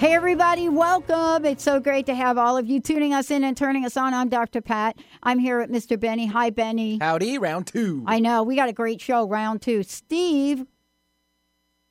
[0.00, 1.44] Hey, everybody, welcome.
[1.44, 4.14] It's so great to have all of you tuning us in and turning us on.
[4.14, 4.62] I'm Dr.
[4.62, 4.96] Pat.
[5.22, 6.00] I'm here with Mr.
[6.00, 6.24] Benny.
[6.24, 6.96] Hi, Benny.
[6.98, 8.02] Howdy, round two.
[8.06, 8.42] I know.
[8.42, 9.82] We got a great show, round two.
[9.82, 10.64] Steve.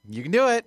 [0.09, 0.65] You can do it.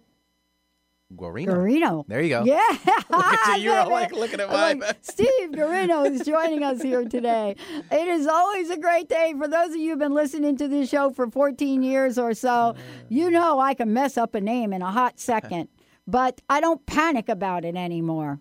[1.16, 1.46] Guarino.
[1.48, 2.04] Guarino.
[2.06, 2.44] There you go.
[2.44, 2.60] Yeah.
[3.10, 3.64] Look at you.
[3.64, 4.78] You're all like looking at mine.
[4.78, 7.56] Like, Steve Guarino is joining us here today.
[7.90, 9.34] It is always a great day.
[9.36, 12.76] For those of you who've been listening to this show for 14 years or so,
[13.08, 15.68] you know I can mess up a name in a hot second
[16.06, 18.40] but I don't panic about it anymore.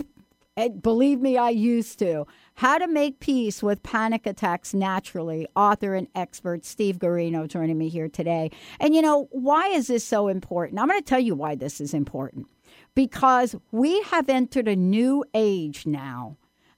[0.81, 2.27] Believe me, I used to.
[2.55, 7.89] How to Make Peace with Panic Attacks Naturally, author and expert Steve Guarino joining me
[7.89, 8.51] here today.
[8.79, 10.81] And you know, why is this so important?
[10.81, 12.47] I'm going to tell you why this is important.
[12.95, 16.37] Because we have entered a new age now.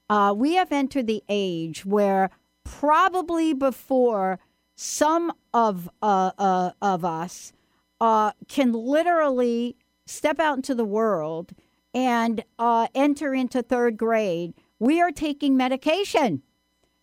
[0.09, 2.31] Uh, we have entered the age where
[2.65, 4.39] probably before
[4.75, 7.53] some of uh, uh, of us
[8.00, 11.53] uh, can literally step out into the world
[11.95, 16.42] and uh, enter into third grade, we are taking medication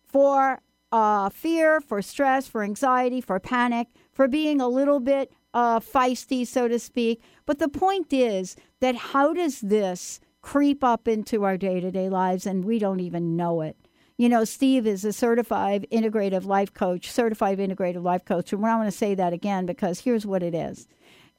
[0.04, 5.80] for uh, fear, for stress, for anxiety, for panic, for being a little bit uh,
[5.80, 7.22] feisty, so to speak.
[7.46, 12.10] But the point is that how does this creep up into our day to day
[12.10, 13.78] lives and we don't even know it?
[14.18, 18.52] You know, Steve is a certified integrative life coach, certified integrative life coach.
[18.52, 20.88] And I want to say that again because here's what it is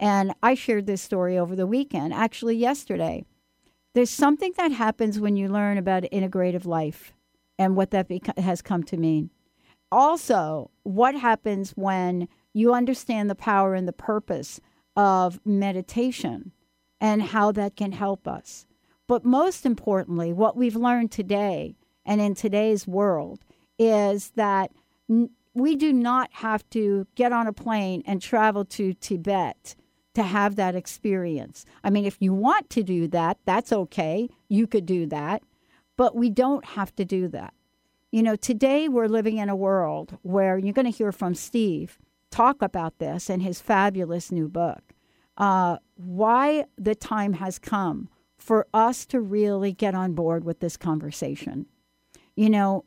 [0.00, 3.26] and I shared this story over the weekend, actually, yesterday.
[3.94, 7.12] There's something that happens when you learn about integrative life
[7.58, 9.30] and what that beca- has come to mean.
[9.92, 14.58] Also, what happens when you understand the power and the purpose
[14.96, 16.52] of meditation
[17.00, 18.66] and how that can help us.
[19.06, 23.44] But most importantly, what we've learned today and in today's world
[23.78, 24.70] is that
[25.10, 29.74] n- we do not have to get on a plane and travel to Tibet
[30.14, 31.64] to have that experience.
[31.84, 34.28] I mean, if you want to do that, that's okay.
[34.48, 35.42] You could do that.
[35.96, 37.54] But we don't have to do that.
[38.10, 41.98] You know, today we're living in a world where you're going to hear from Steve
[42.30, 44.82] talk about this in his fabulous new book.
[45.36, 50.76] Uh, why the time has come for us to really get on board with this
[50.76, 51.66] conversation.
[52.34, 52.84] You know,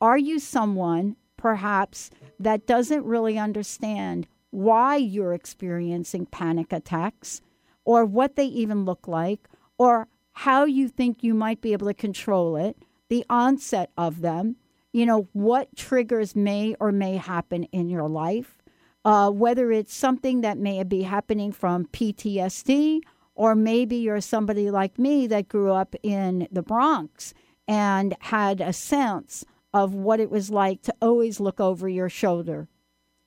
[0.00, 2.10] are you someone perhaps
[2.40, 7.42] that doesn't really understand why you're experiencing panic attacks
[7.84, 11.92] or what they even look like or how you think you might be able to
[11.92, 12.74] control it,
[13.10, 14.56] the onset of them,
[14.94, 18.56] you know, what triggers may or may happen in your life,
[19.04, 23.00] uh, whether it's something that may be happening from PTSD,
[23.34, 27.34] or maybe you're somebody like me that grew up in the Bronx
[27.68, 32.68] and had a sense of what it was like to always look over your shoulder.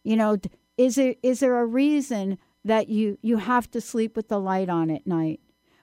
[0.03, 0.37] You know,
[0.79, 4.69] is there is there a reason that you you have to sleep with the light
[4.69, 5.41] on at night?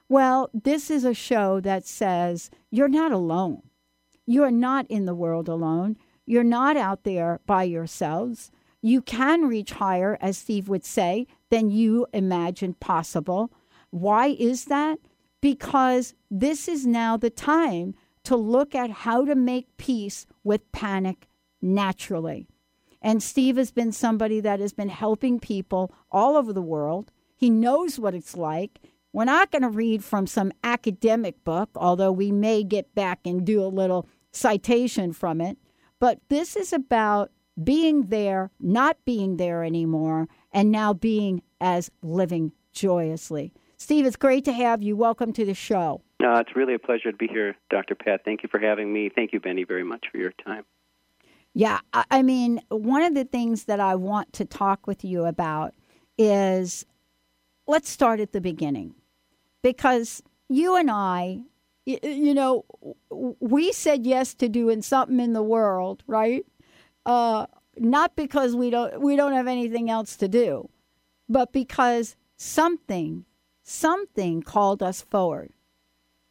[0.09, 3.61] Well, this is a show that says you're not alone.
[4.25, 5.97] You're not in the world alone.
[6.25, 8.49] You're not out there by yourselves.
[8.81, 13.51] You can reach higher, as Steve would say, than you imagined possible.
[13.91, 14.97] Why is that?
[15.41, 17.93] Because this is now the time
[18.23, 21.27] to look at how to make peace with panic
[21.61, 22.47] naturally.
[23.07, 27.09] And Steve has been somebody that has been helping people all over the world.
[27.37, 28.81] He knows what it's like.
[29.13, 33.45] We're not going to read from some academic book, although we may get back and
[33.45, 35.57] do a little citation from it.
[36.01, 37.31] But this is about
[37.63, 43.53] being there, not being there anymore, and now being as living joyously.
[43.77, 44.97] Steve, it's great to have you.
[44.97, 46.01] Welcome to the show.
[46.21, 47.95] Uh, it's really a pleasure to be here, Dr.
[47.95, 48.25] Pat.
[48.25, 49.09] Thank you for having me.
[49.15, 50.65] Thank you, Benny, very much for your time.
[51.57, 55.73] Yeah, I mean, one of the things that I want to talk with you about
[56.15, 56.85] is
[57.65, 58.93] let's start at the beginning
[59.63, 61.39] because you and I,
[61.83, 62.63] you know,
[63.09, 66.45] we said yes to doing something in the world, right?
[67.07, 70.69] Uh, not because we don't we don't have anything else to do,
[71.27, 73.25] but because something
[73.63, 75.51] something called us forward.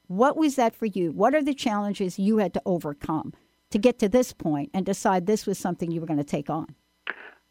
[0.07, 1.11] What was that for you?
[1.11, 3.33] What are the challenges you had to overcome
[3.71, 6.51] to get to this point and decide this was something you were going to take
[6.51, 6.75] on?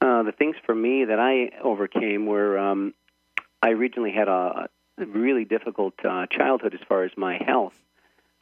[0.02, 2.94] Uh, the things for me that I overcame were um,
[3.62, 7.74] I originally had a really difficult uh, childhood as far as my health.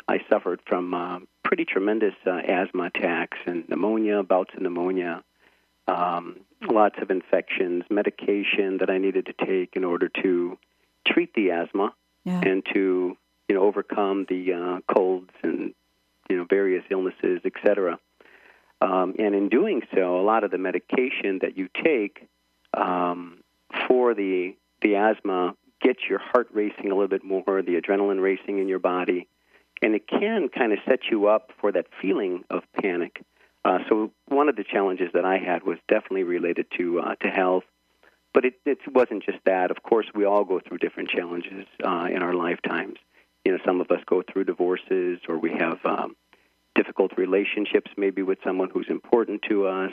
[0.08, 5.24] I suffered from uh, pretty tremendous uh, asthma attacks and pneumonia, bouts of pneumonia,
[5.88, 10.58] um, lots of infections, medication that I needed to take in order to
[11.08, 11.94] treat the asthma
[12.26, 12.42] Yeah.
[12.44, 13.18] and to
[13.48, 15.74] you know overcome the uh, colds and
[16.30, 18.00] you know various illnesses, etc.
[18.82, 22.28] Um, and in doing so, a lot of the medication that you take
[22.74, 23.40] um,
[23.88, 28.60] for the the asthma gets your heart racing a little bit more, the adrenaline racing
[28.60, 29.28] in your body,
[29.82, 33.24] and it can kind of set you up for that feeling of panic.
[33.66, 37.30] Uh, so one of the challenges that I had was definitely related to uh, to
[37.30, 37.64] health,
[38.34, 39.72] but it, it wasn't just that.
[39.72, 42.98] Of course, we all go through different challenges uh, in our lifetimes.
[43.46, 46.16] You know, some of us go through divorces, or we have um,
[46.76, 49.92] difficult relationships, maybe with someone who's important to us,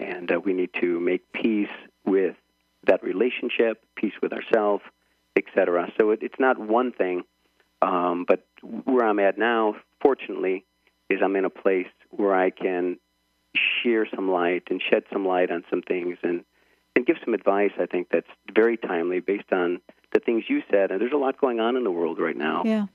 [0.00, 1.68] and uh, we need to make peace
[2.04, 2.34] with
[2.86, 4.82] that relationship, peace with ourselves,
[5.36, 5.92] etc.
[6.00, 7.22] So it, it's not one thing,
[7.80, 10.64] um, but where I'm at now, fortunately,
[11.08, 12.98] is I'm in a place where I can
[13.82, 16.44] share some light and shed some light on some things and
[16.94, 17.70] and give some advice.
[17.78, 19.80] I think that's very timely based on
[20.12, 20.90] the things you said.
[20.90, 22.62] And there's a lot going on in the world right now.
[22.64, 22.86] Yeah,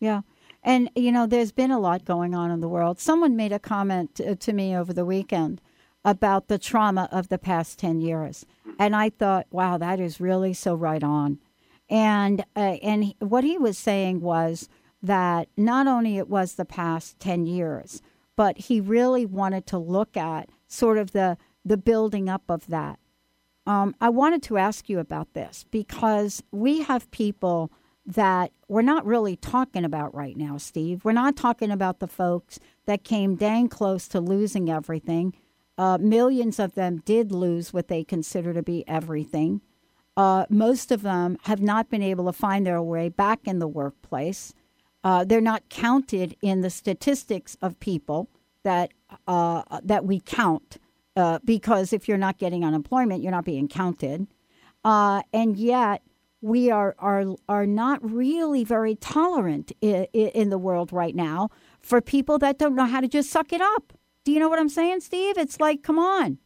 [0.00, 0.22] yeah.
[0.64, 3.00] And, you know, there's been a lot going on in the world.
[3.00, 5.60] Someone made a comment to, me over the weekend
[6.04, 8.46] about the trauma of the past 10 years.
[8.78, 11.38] And I thought, wow, that is really so right on.
[11.90, 14.68] And, uh, and what he was saying was
[15.02, 18.00] that not only it was the past 10 years,
[18.36, 22.98] but he really wanted to look at sort of the, the building up of that.
[23.66, 27.70] Um, I wanted to ask you about this because we have people
[28.04, 31.04] that we're not really talking about right now, Steve.
[31.04, 35.34] We're not talking about the folks that came dang close to losing everything.
[35.78, 39.60] Uh, millions of them did lose what they consider to be everything.
[40.16, 43.68] Uh, most of them have not been able to find their way back in the
[43.68, 44.52] workplace.
[45.04, 48.28] Uh, they're not counted in the statistics of people
[48.64, 48.92] that
[49.26, 50.78] uh, that we count
[51.16, 54.26] uh, because if you're not getting unemployment, you're not being counted.
[54.84, 56.02] Uh, and yet,
[56.40, 61.48] we are, are, are not really very tolerant in, in the world right now
[61.80, 63.92] for people that don't know how to just suck it up.
[64.24, 65.38] Do you know what I'm saying, Steve?
[65.38, 66.38] It's like, come on.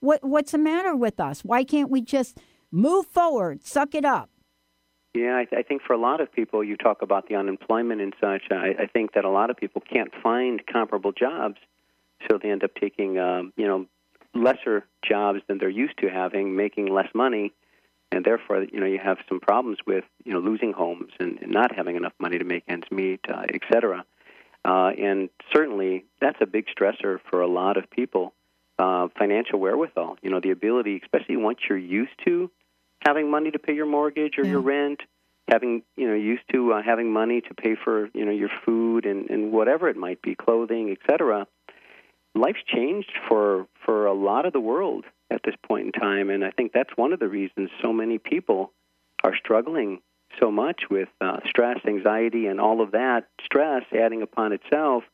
[0.00, 1.44] What, what's the matter with us?
[1.44, 2.40] Why can't we just
[2.70, 4.28] move forward, suck it up?
[5.14, 8.00] Yeah, I, th- I think for a lot of people, you talk about the unemployment
[8.00, 8.42] and such.
[8.50, 11.56] I, I think that a lot of people can't find comparable jobs,
[12.28, 13.86] so they end up taking, um, you know,
[14.34, 17.52] lesser jobs than they're used to having, making less money,
[18.12, 21.50] and therefore, you know, you have some problems with, you know, losing homes and, and
[21.50, 24.04] not having enough money to make ends meet, uh, et cetera.
[24.64, 28.32] Uh, and certainly, that's a big stressor for a lot of people.
[28.78, 32.50] Uh, financial wherewithal, you know, the ability, especially once you're used to
[33.06, 34.52] having money to pay your mortgage or Yeah.
[34.52, 35.00] your rent,
[35.48, 39.04] having you know used to uh, having money to pay for you know your food
[39.06, 41.46] and, and whatever it might be, clothing, etc.
[42.34, 46.44] Life's changed for for a lot of the world at this point in time, and
[46.44, 48.72] I think that's one of the reasons so many people
[49.22, 50.00] are struggling
[50.40, 55.04] so much with uh, stress, anxiety, and all of that stress adding upon itself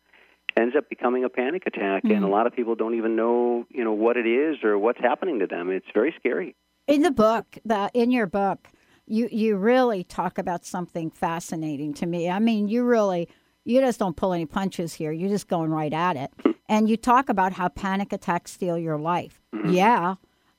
[0.57, 3.85] ends up becoming a panic attack, and a lot of people don't even know you
[3.85, 5.71] know what it is or what's happening to them.
[5.71, 6.57] It's very scary.
[6.87, 8.67] In the book, the, in your book,
[9.07, 12.29] you, you really talk about something fascinating to me.
[12.29, 13.29] I mean, you really,
[13.65, 15.13] you just don't pull any punches here.
[15.13, 16.33] You're just going right at it.
[16.71, 19.43] And you talk about how panic attacks steal your life.
[19.67, 20.15] Yeah,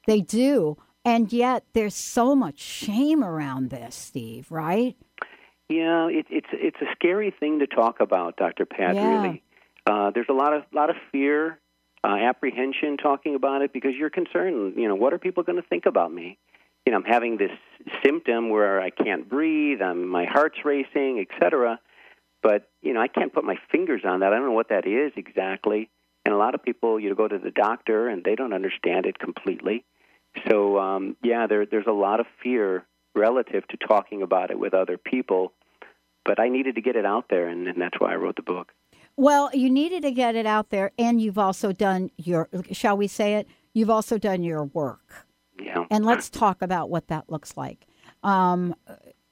[0.08, 0.78] they do.
[1.06, 4.98] And yet there's so much shame around this, Steve, right?
[5.70, 8.66] Yeah, it, it's it's a scary thing to talk about, Dr.
[8.66, 8.96] Pat.
[8.96, 9.22] Yeah.
[9.22, 9.44] Really,
[9.86, 11.58] uh, there's a lot of lot of fear,
[12.04, 14.74] uh, apprehension talking about it because you're concerned.
[14.76, 16.38] You know, what are people going to think about me?
[16.86, 17.52] You know, I'm having this
[18.04, 21.80] symptom where I can't breathe, I'm, my heart's racing, etc.
[22.44, 24.34] But you know, I can't put my fingers on that.
[24.34, 25.90] I don't know what that is exactly.
[26.26, 29.18] And a lot of people, you go to the doctor and they don't understand it
[29.18, 29.84] completely.
[30.50, 32.86] So um, yeah, there, there's a lot of fear
[33.16, 35.54] relative to talking about it with other people.
[36.24, 38.44] But I needed to get it out there, and, and that's why I wrote the
[38.44, 38.72] book.
[39.18, 43.08] Well, you needed to get it out there, and you've also done your, shall we
[43.08, 43.48] say it?
[43.74, 45.26] You've also done your work.
[45.60, 45.86] Yeah.
[45.90, 47.88] And let's talk about what that looks like.
[48.24, 48.76] Um,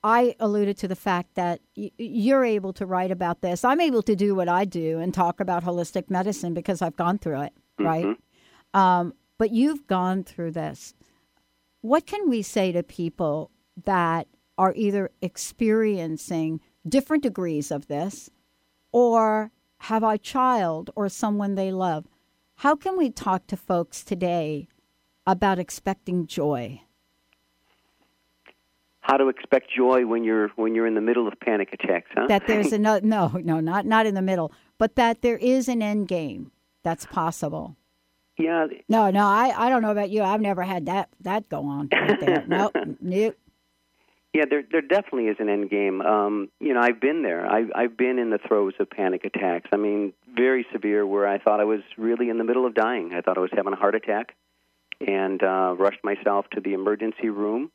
[0.03, 3.65] I alluded to the fact that y- you're able to write about this.
[3.65, 7.17] I'm able to do what I do and talk about holistic medicine because I've gone
[7.17, 8.05] through it, right?
[8.73, 10.93] Um, but you've gone through this.
[11.81, 13.51] What can we say to people
[13.85, 14.27] that
[14.59, 18.29] are either experiencing different degrees of this
[18.91, 19.51] or
[19.83, 22.05] have a child or someone they love.
[22.55, 24.67] How can we talk to folks today
[25.25, 26.81] about expecting joy?
[29.09, 32.27] How to expect joy when you're when you're in the middle of panic attacks, huh?
[32.27, 35.67] That there's a no, no, no, not not in the middle, but that there is
[35.67, 36.51] an end game
[36.83, 37.75] that's possible.
[38.37, 38.67] Yeah.
[38.87, 40.21] No, no, I, I don't know about you.
[40.21, 42.43] I've never had that that go on right there.
[42.47, 43.35] nope, nope.
[44.31, 46.01] Yeah, there there definitely is an end game.
[46.01, 47.51] Um, you know, I've been there.
[47.51, 49.69] I've I've been in the throes of panic attacks.
[49.73, 53.11] I mean, very severe, where I thought I was really in the middle of dying.
[53.15, 54.35] I thought I was having a heart attack,
[55.05, 57.71] and uh, rushed myself to the emergency room,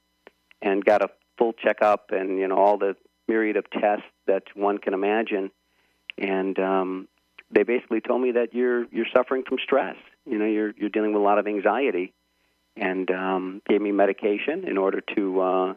[0.62, 2.96] and got a full checkup and you know all the
[3.28, 5.50] myriad of tests that one can imagine,
[6.18, 7.08] and um,
[7.50, 9.96] they basically told me that you're you're suffering from stress.
[10.26, 12.12] You know, you're you're dealing with a lot of anxiety,
[12.76, 15.74] and um, gave me medication in order to uh,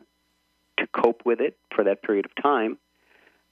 [0.77, 2.77] to cope with it for that period of time.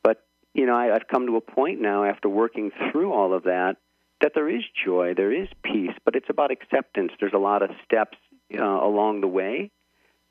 [0.04, 3.44] But you know, I, I've come to a point now after working through all of
[3.44, 3.78] that
[4.22, 7.12] that there is joy, there is peace, but it's about acceptance.
[7.20, 8.18] There's a lot of steps
[8.58, 9.72] uh, along the way,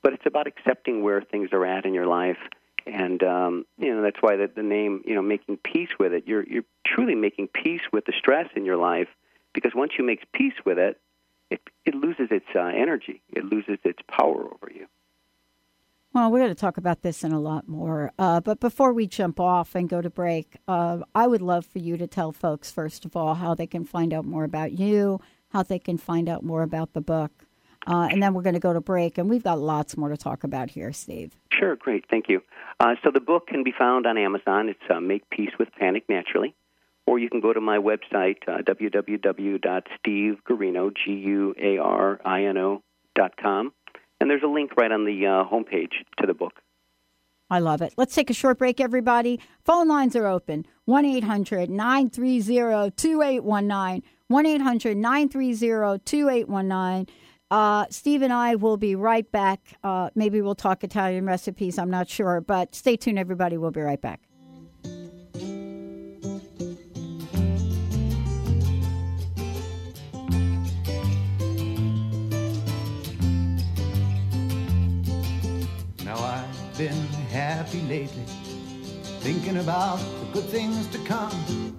[0.04, 2.38] but it's about accepting where things are at in your life.
[2.86, 6.24] And um, you know that's why the, the name, you know, making peace with it.
[6.28, 9.08] You're you're truly making peace with the stress in your life,
[9.54, 11.00] because once you make peace with it,
[11.50, 14.86] it it loses its uh, energy, it loses its power over you.
[16.12, 18.12] Well, we're going to talk about this in a lot more.
[18.18, 21.80] Uh, but before we jump off and go to break, uh, I would love for
[21.80, 25.20] you to tell folks, first of all, how they can find out more about you,
[25.48, 27.32] how they can find out more about the book.
[27.86, 30.16] Uh, and then we're going to go to break, and we've got lots more to
[30.16, 31.36] talk about here, Steve.
[31.52, 32.40] Sure, great, thank you.
[32.80, 34.68] Uh, so the book can be found on Amazon.
[34.68, 36.54] It's uh, Make Peace with Panic Naturally.
[37.06, 42.82] Or you can go to my website, uh, www.steveguarino, G-U-A-R-I-N-O
[43.14, 43.72] dot com
[44.20, 46.54] and there's a link right on the uh, homepage to the book.
[47.50, 47.92] I love it.
[47.98, 49.38] Let's take a short break, everybody.
[49.64, 54.02] Phone lines are open 1 800 930 2819.
[54.28, 57.14] 1 800 930 2819.
[57.50, 59.78] Uh, Steve and I will be right back.
[59.84, 61.78] Uh, maybe we'll talk Italian recipes.
[61.78, 62.40] I'm not sure.
[62.40, 63.58] But stay tuned, everybody.
[63.58, 64.20] We'll be right back.
[76.04, 78.24] Now I've been happy lately,
[79.20, 81.78] thinking about the good things to come,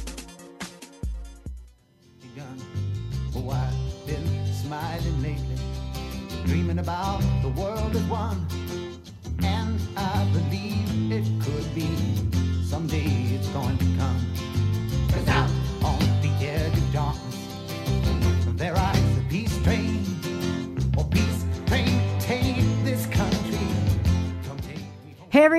[6.71, 7.80] Dreaming about the world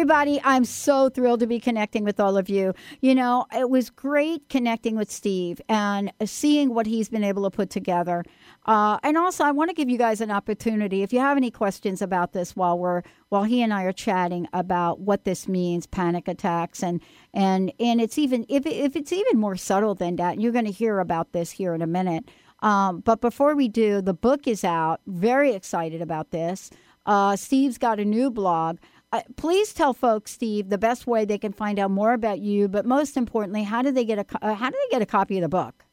[0.03, 2.75] everybody, I'm so thrilled to be connecting with all of you.
[3.01, 7.57] You know, it was great connecting with Steve and seeing what he's been able to
[7.57, 8.25] put together.
[8.67, 11.05] Uh, and also, I want to give you guys an opportunity.
[11.05, 14.49] If you have any questions about this while we're while he and I are chatting
[14.53, 17.01] about what this means, panic attacks, and
[17.33, 20.73] and and it's even if if it's even more subtle than that, you're going to
[20.73, 22.29] hear about this here in a minute.
[22.59, 25.01] Um, but before we do, the book is out.
[25.07, 26.73] Very excited about this.
[27.07, 28.79] Uh, Steve's got a new blog.
[29.13, 32.67] Uh, please tell folks, Steve, the best way they can find out more about you.
[32.67, 35.37] But most importantly, how do they get a uh, how do they get a copy
[35.37, 35.85] of the book?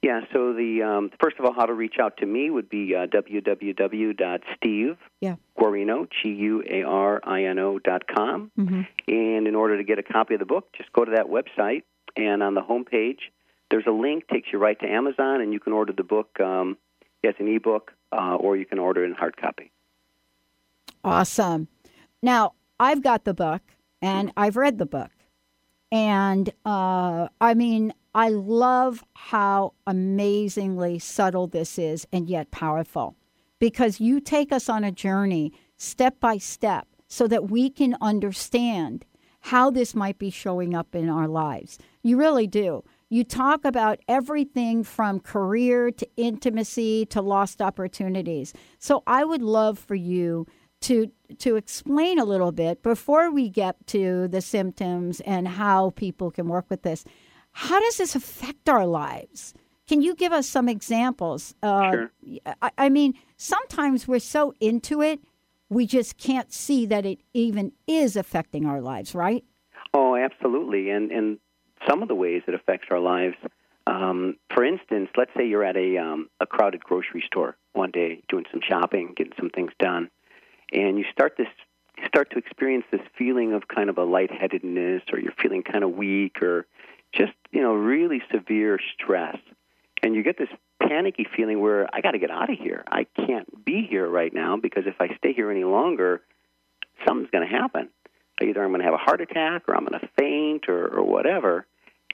[0.00, 2.94] Yeah, so the um, first of all, how to reach out to me would be
[2.94, 5.34] uh, www.steve Yeah.
[5.58, 8.52] Guarino, G U A R I N O dot com.
[9.08, 11.82] And in order to get a copy of the book, just go to that website,
[12.16, 13.18] and on the homepage,
[13.72, 16.76] there's a link takes you right to Amazon, and you can order the book um,
[17.24, 19.72] as an ebook, uh, or you can order it in hard copy.
[21.02, 21.66] Awesome.
[22.22, 23.62] Now, I've got the book
[24.00, 25.10] and I've read the book.
[25.90, 33.16] And uh, I mean, I love how amazingly subtle this is and yet powerful
[33.58, 39.04] because you take us on a journey step by step so that we can understand
[39.40, 41.78] how this might be showing up in our lives.
[42.02, 42.84] You really do.
[43.08, 48.52] You talk about everything from career to intimacy to lost opportunities.
[48.78, 50.46] So I would love for you
[50.82, 56.30] to to explain a little bit before we get to the symptoms and how people
[56.30, 57.04] can work with this.
[57.52, 59.54] How does this affect our lives?
[59.88, 61.54] Can you give us some examples?
[61.62, 62.10] Uh, Sure.
[62.62, 65.20] I, I mean, sometimes we're so into it,
[65.70, 69.44] we just can't see that it even is affecting our lives, right?
[69.94, 70.90] Oh, absolutely.
[70.90, 71.38] And and
[71.88, 73.36] some of the ways it affects our lives.
[73.86, 78.22] Um, for instance, let's say you're at a um, a crowded grocery store one day
[78.28, 80.10] doing some shopping, getting some things done,
[80.72, 81.48] and you start this
[82.06, 85.92] start to experience this feeling of kind of a lightheadedness, or you're feeling kind of
[85.92, 86.66] weak, or
[87.12, 89.38] just you know really severe stress,
[90.02, 90.48] and you get this
[90.80, 92.84] panicky feeling where I got to get out of here.
[92.90, 96.22] I can't be here right now because if I stay here any longer,
[97.06, 97.88] something's going to happen.
[98.40, 101.02] Either I'm going to have a heart attack, or I'm going to faint, or, or
[101.02, 101.66] whatever.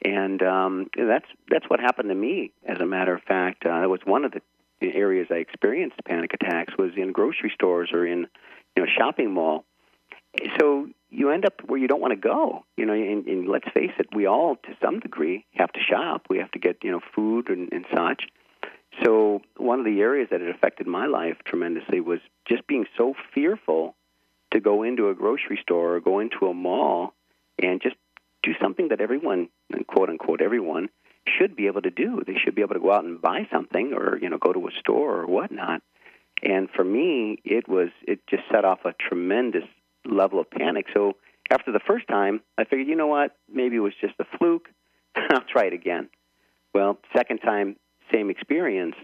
[0.02, 2.52] And um, that's that's what happened to me.
[2.66, 4.40] As a matter of fact, uh, that was one of the
[4.82, 8.26] areas I experienced panic attacks was in grocery stores or in
[8.76, 9.64] you know shopping mall.
[10.58, 12.64] So you end up where you don't want to go.
[12.76, 16.26] You know, and, and let's face it, we all to some degree have to shop.
[16.28, 18.24] We have to get you know food and, and such.
[19.02, 23.14] So one of the areas that it affected my life tremendously was just being so
[23.34, 23.96] fearful
[24.52, 27.12] to go into a grocery store or go into a mall
[27.60, 27.96] and just
[28.44, 29.48] do something that everyone,
[29.88, 30.90] quote unquote, everyone
[31.26, 32.22] should be able to do.
[32.26, 34.68] They should be able to go out and buy something or you know go to
[34.68, 35.82] a store or whatnot.
[36.42, 39.64] And for me, it was it just set off a tremendous
[40.04, 40.87] level of panic.
[40.92, 41.16] So
[41.50, 44.68] after the first time, I figured, you know what, maybe it was just a fluke.
[45.16, 46.08] I'll try it again.
[46.74, 47.76] Well, second time,
[48.12, 48.96] same experience.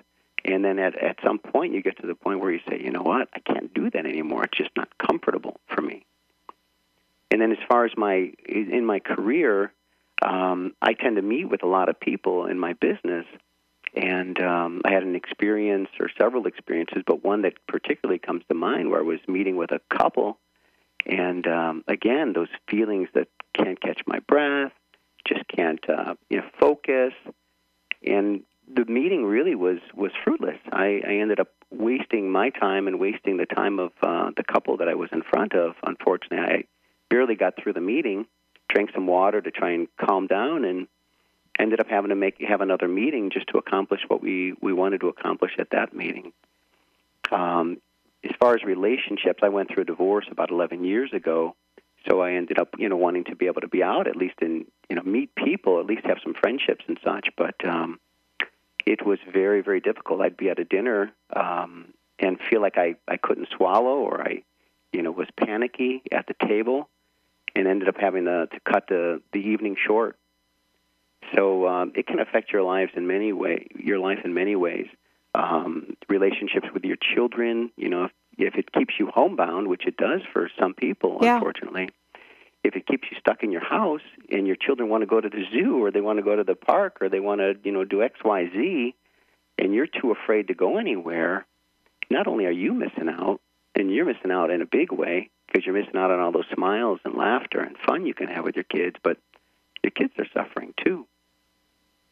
[0.44, 2.90] And then at, at some point, you get to the point where you say, you
[2.90, 4.44] know what, I can't do that anymore.
[4.44, 6.04] It's just not comfortable for me.
[7.30, 9.72] And then as far as my in my career,
[10.22, 13.26] um, I tend to meet with a lot of people in my business,
[13.94, 18.54] and um, I had an experience or several experiences, but one that particularly comes to
[18.54, 20.38] mind where I was meeting with a couple,
[21.06, 24.72] and um, again, those feelings that can't catch my breath,
[25.26, 27.12] just can't uh, you know focus,
[28.06, 30.58] and the meeting really was was fruitless.
[30.72, 34.76] I, I ended up wasting my time and wasting the time of uh, the couple
[34.78, 35.74] that I was in front of.
[35.84, 36.64] Unfortunately, I
[37.08, 38.26] barely got through the meeting.
[38.72, 40.86] Drank some water to try and calm down, and
[41.58, 45.00] ended up having to make have another meeting just to accomplish what we we wanted
[45.00, 46.32] to accomplish at that meeting.
[47.30, 47.80] Um,
[48.24, 51.54] as far as relationships, I went through a divorce about 11 years ago,
[52.08, 54.36] so I ended up, you know, wanting to be able to be out at least
[54.40, 57.28] and you know meet people, at least have some friendships and such.
[57.36, 57.98] But um,
[58.86, 60.20] it was very, very difficult.
[60.20, 64.42] I'd be at a dinner um, and feel like I I couldn't swallow, or I,
[64.92, 66.88] you know, was panicky at the table,
[67.54, 70.16] and ended up having to, to cut the the evening short.
[71.34, 74.86] So um, it can affect your lives in many way, your life in many ways.
[75.34, 79.96] Um, relationships with your children, you know, if, if it keeps you homebound, which it
[79.96, 81.36] does for some people, Yeah.
[81.36, 81.90] unfortunately.
[82.64, 85.28] If it keeps you stuck in your house and your children want to go to
[85.28, 87.72] the zoo or they want to go to the park or they want to, you
[87.72, 88.94] know, do X, Y, Z,
[89.58, 91.46] and you're too afraid to go anywhere,
[92.10, 93.40] not only are you missing out,
[93.74, 96.44] and you're missing out in a big way because you're missing out on all those
[96.54, 99.18] smiles and laughter and fun you can have with your kids, but
[99.82, 101.06] your kids are suffering too.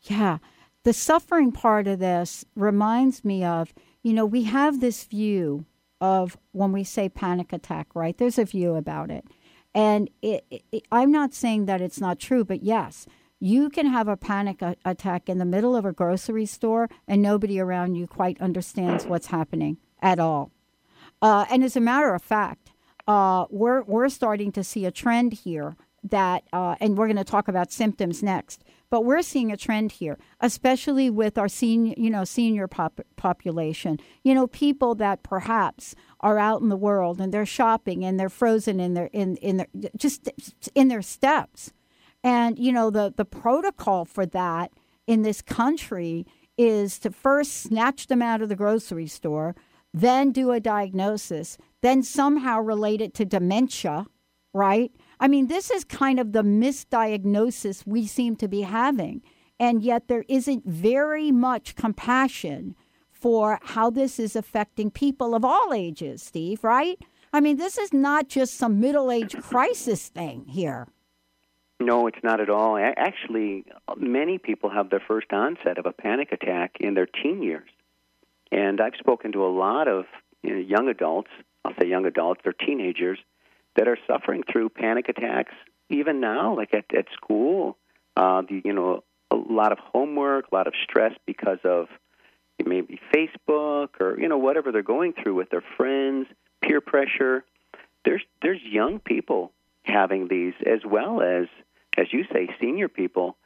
[0.02, 0.38] Yeah.
[0.84, 5.66] The suffering part of this reminds me of, you know, we have this view
[6.00, 8.16] of when we say panic attack, right?
[8.16, 9.24] There's a view about it.
[9.74, 13.06] And it, it, I'm not saying that it's not true, but yes,
[13.40, 17.20] you can have a panic a- attack in the middle of a grocery store and
[17.20, 20.50] nobody around you quite understands what's happening at all.
[21.20, 22.72] Uh, and as a matter of fact,
[23.06, 27.24] uh, we're we're starting to see a trend here that, uh, and we're going to
[27.24, 28.62] talk about symptoms next.
[28.90, 33.98] But we're seeing a trend here, especially with our senior, you know, senior pop- population.
[34.22, 38.30] You know, people that perhaps are out in the world and they're shopping and they're
[38.30, 40.30] frozen in their in in their just
[40.74, 41.72] in their steps.
[42.24, 44.72] And you know, the the protocol for that
[45.06, 46.26] in this country
[46.56, 49.54] is to first snatch them out of the grocery store,
[49.94, 54.06] then do a diagnosis, then somehow relate it to dementia,
[54.52, 54.92] right?
[55.20, 59.22] I mean, this is kind of the misdiagnosis we seem to be having.
[59.60, 62.76] And yet there isn't very much compassion
[63.10, 66.98] for how this is affecting people of all ages, Steve, right?
[67.32, 70.86] I mean, this is not just some middle age crisis thing here.
[71.80, 72.76] No, it's not at all.
[72.76, 73.64] Actually,
[73.96, 77.68] many people have their first onset of a panic attack in their teen years.
[78.50, 80.04] And I've spoken to a lot of
[80.42, 81.30] you know, young adults,
[81.64, 83.18] I'll say young adults, they're teenagers,
[83.76, 85.52] that are suffering through panic attacks
[85.90, 87.76] even now, like at, at school.
[88.16, 91.86] Uh, the, you know, a lot of homework, a lot of stress because of
[92.64, 96.26] maybe Facebook or, you know, whatever they're going through with their friends,
[96.62, 97.44] peer pressure.
[98.04, 101.46] There's, there's young people having these as well as,
[101.96, 103.36] as you say, senior people.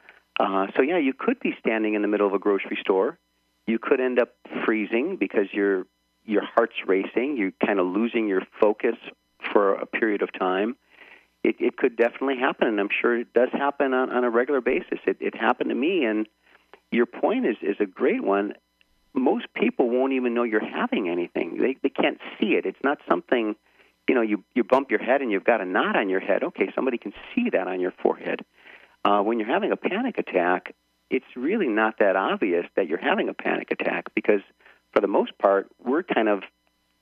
[0.40, 3.18] Uh, so, yeah, you could be standing in the middle of a grocery store.
[3.66, 4.30] You could end up
[4.64, 5.86] freezing because your
[6.24, 7.36] your heart's racing.
[7.36, 8.96] You're kind of losing your focus
[9.52, 10.76] for a period of time.
[11.42, 14.60] It, it could definitely happen, and I'm sure it does happen on, on a regular
[14.60, 15.00] basis.
[15.06, 16.28] It, it happened to me, and
[16.92, 18.54] your point is, is a great one.
[19.14, 21.58] Most people won't even know you're having anything.
[21.58, 22.64] They, they can't see it.
[22.64, 23.56] It's not something,
[24.08, 26.44] you know, you, you bump your head and you've got a knot on your head.
[26.44, 28.44] Okay, somebody can see that on your forehead.
[29.04, 30.74] Uh, when you're having a panic attack,
[31.12, 34.40] it's really not that obvious that you're having a panic attack because,
[34.92, 36.42] for the most part, we're kind of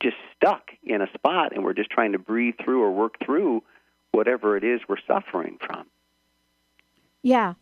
[0.02, 3.62] just stuck in a spot and we're just trying to breathe through or work through
[4.10, 5.86] whatever it is we're suffering from.
[7.22, 7.54] Yeah.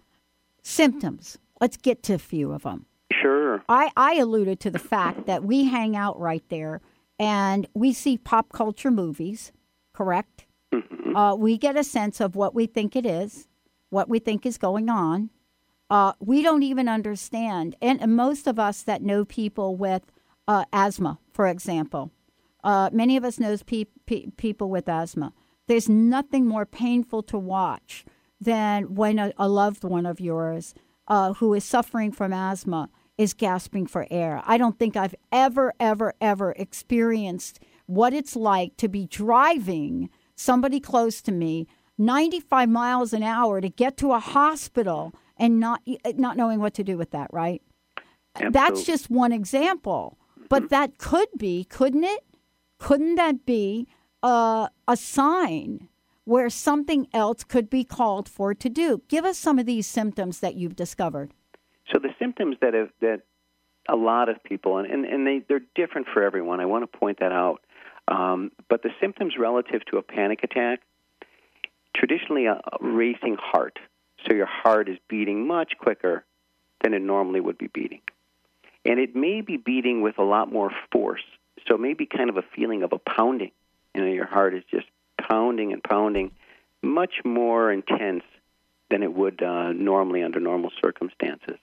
[0.62, 1.36] Symptoms.
[1.60, 2.86] Let's get to a few of them.
[3.12, 3.62] Sure.
[3.68, 6.80] I, I alluded to the fact that we hang out right there
[7.18, 9.52] and we see pop culture movies,
[9.92, 10.46] correct?
[11.14, 13.48] Uh, we get a sense of what we think it is,
[13.90, 15.30] what we think is going on.
[15.90, 17.76] Uh, we don't even understand.
[17.80, 20.02] And most of us that know people with
[20.46, 22.10] uh, asthma, for example,
[22.64, 25.32] uh, many of us knows pe- pe- people with asthma.
[25.66, 28.04] There's nothing more painful to watch
[28.40, 30.74] than when a, a loved one of yours
[31.06, 34.42] uh, who is suffering from asthma is gasping for air.
[34.46, 40.78] I don't think I've ever, ever, ever experienced what it's like to be driving somebody
[40.78, 41.66] close to me
[41.98, 45.82] 95 miles an hour to get to a hospital and not
[46.16, 47.62] not knowing what to do with that, right?
[48.50, 50.18] That's just one example.
[50.48, 52.24] But that could be, couldn't it?
[52.78, 53.86] Couldn't that be
[54.22, 55.88] uh, a sign
[56.24, 59.02] where something else could be called for to do?
[59.08, 61.32] Give us some of these symptoms that you've discovered.
[61.92, 63.22] So the symptoms that have that
[63.88, 66.60] a lot of people and, and, and they, they're different for everyone.
[66.60, 67.62] I want to point that out.
[68.06, 70.80] Um, but the symptoms relative to a panic attack,
[71.96, 73.78] traditionally a, a racing heart.
[74.26, 76.24] So your heart is beating much quicker
[76.82, 78.00] than it normally would be beating.
[78.84, 81.24] And it may be beating with a lot more force.
[81.68, 83.50] So maybe kind of a feeling of a pounding.
[83.94, 84.86] You know, your heart is just
[85.28, 86.32] pounding and pounding,
[86.82, 88.22] much more intense
[88.90, 91.58] than it would uh, normally under normal circumstances.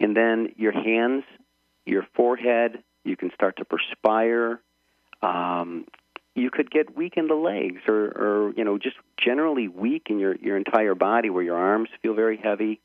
[0.00, 1.24] And then your hands,
[1.86, 4.60] your forehead, you can start to perspire.
[5.22, 5.86] Um,
[6.36, 10.18] you could get weak in the legs, or, or you know, just generally weak in
[10.18, 12.80] your your entire body, where your arms feel very heavy.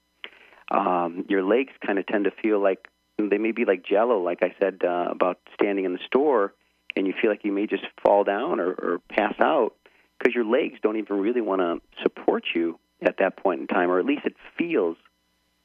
[0.71, 2.87] Um, your legs kind of tend to feel like
[3.17, 6.53] they may be like jello, like I said uh, about standing in the store,
[6.95, 9.75] and you feel like you may just fall down or, or pass out
[10.17, 13.91] because your legs don't even really want to support you at that point in time,
[13.91, 14.95] or at least it feels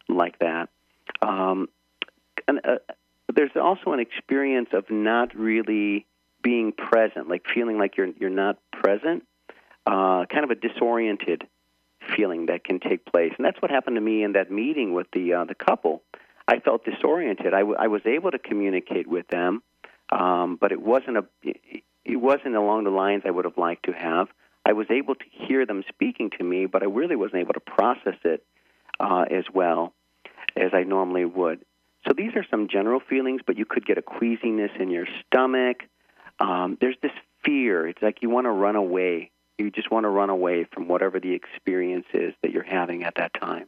[0.08, 0.68] like that.
[1.22, 1.68] Um,
[2.48, 2.78] and, uh,
[3.34, 6.06] there's also an experience of not really
[6.46, 9.24] being present, like feeling like you're you're not present,
[9.84, 11.44] uh, kind of a disoriented
[12.14, 15.08] feeling that can take place, and that's what happened to me in that meeting with
[15.12, 16.04] the uh, the couple.
[16.46, 17.52] I felt disoriented.
[17.52, 19.60] I, w- I was able to communicate with them,
[20.10, 23.92] um, but it wasn't a it wasn't along the lines I would have liked to
[23.92, 24.28] have.
[24.64, 27.60] I was able to hear them speaking to me, but I really wasn't able to
[27.60, 28.44] process it
[29.00, 29.94] uh, as well
[30.56, 31.64] as I normally would.
[32.06, 35.78] So these are some general feelings, but you could get a queasiness in your stomach.
[36.38, 37.12] Um, there's this
[37.44, 37.86] fear.
[37.86, 39.30] It's like you want to run away.
[39.58, 43.14] You just want to run away from whatever the experience is that you're having at
[43.16, 43.66] that time.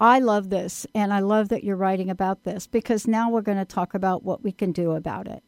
[0.00, 3.58] I love this, and I love that you're writing about this because now we're going
[3.58, 5.42] to talk about what we can do about it.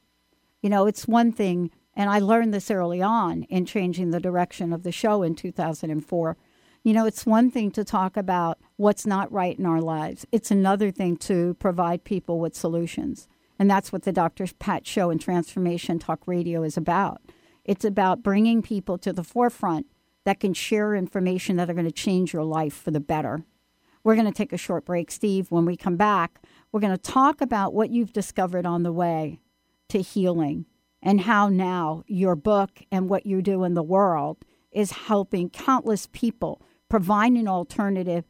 [0.62, 4.72] You know, it's one thing, and I learned this early on in changing the direction
[4.72, 6.36] of the show in 2004.
[6.84, 10.52] You know, it's one thing to talk about what's not right in our lives, it's
[10.52, 13.28] another thing to provide people with solutions.
[13.58, 14.46] And that's what the Dr.
[14.58, 17.22] Pat Show and Transformation Talk Radio is about.
[17.64, 19.86] It's about bringing people to the forefront
[20.24, 23.44] that can share information that are going to change your life for the better.
[24.04, 25.50] We're going to take a short break, Steve.
[25.50, 26.40] When we come back,
[26.70, 29.40] we're going to talk about what you've discovered on the way
[29.88, 30.66] to healing
[31.02, 36.08] and how now your book and what you do in the world is helping countless
[36.12, 38.24] people provide an alternative,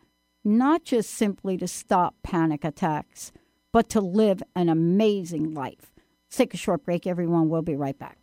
[0.45, 3.33] not just simply to stop panic attacks,
[3.73, 5.93] but to live an amazing life.
[6.29, 7.49] Let's take a short break, everyone.
[7.49, 8.19] We'll be right back.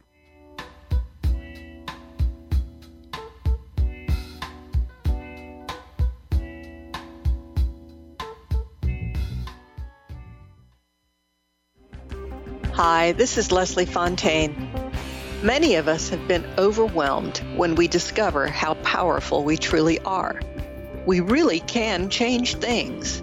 [12.74, 14.72] Hi, this is Leslie Fontaine.
[15.44, 20.40] Many of us have been overwhelmed when we discover how powerful we truly are.
[21.06, 23.22] We really can change things.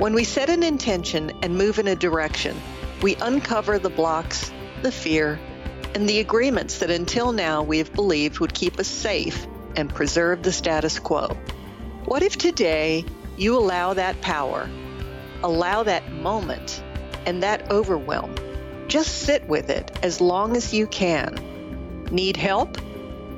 [0.00, 2.58] When we set an intention and move in a direction,
[3.02, 5.38] we uncover the blocks, the fear,
[5.94, 10.42] and the agreements that until now we have believed would keep us safe and preserve
[10.42, 11.36] the status quo.
[12.06, 13.04] What if today
[13.36, 14.70] you allow that power,
[15.42, 16.82] allow that moment,
[17.26, 18.34] and that overwhelm?
[18.88, 22.06] Just sit with it as long as you can.
[22.10, 22.78] Need help?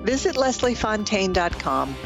[0.05, 1.97] Visit lesliefontaine.com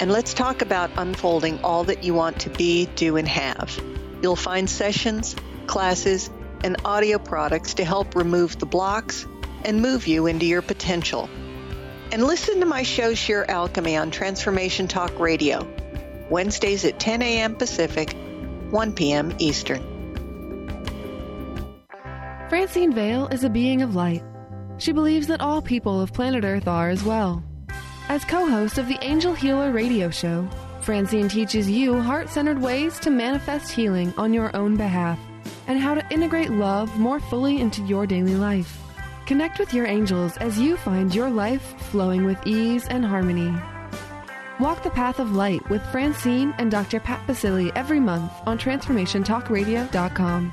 [0.00, 3.80] and let's talk about unfolding all that you want to be, do, and have.
[4.22, 5.34] You'll find sessions,
[5.66, 6.30] classes,
[6.62, 9.26] and audio products to help remove the blocks
[9.64, 11.28] and move you into your potential.
[12.12, 15.66] And listen to my show, Sheer Alchemy, on Transformation Talk Radio,
[16.30, 17.56] Wednesdays at 10 a.m.
[17.56, 18.14] Pacific,
[18.70, 19.34] 1 p.m.
[19.38, 19.82] Eastern.
[22.48, 24.22] Francine Vale is a being of light.
[24.78, 27.42] She believes that all people of planet Earth are as well.
[28.08, 30.48] As co host of the Angel Healer radio show,
[30.82, 35.18] Francine teaches you heart centered ways to manifest healing on your own behalf
[35.68, 38.78] and how to integrate love more fully into your daily life.
[39.26, 43.54] Connect with your angels as you find your life flowing with ease and harmony.
[44.58, 46.98] Walk the path of light with Francine and Dr.
[46.98, 50.52] Pat Baccili every month on TransformationTalkRadio.com.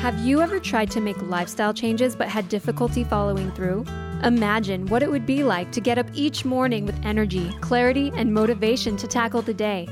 [0.00, 3.84] Have you ever tried to make lifestyle changes but had difficulty following through?
[4.24, 8.32] Imagine what it would be like to get up each morning with energy, clarity, and
[8.32, 9.86] motivation to tackle the day.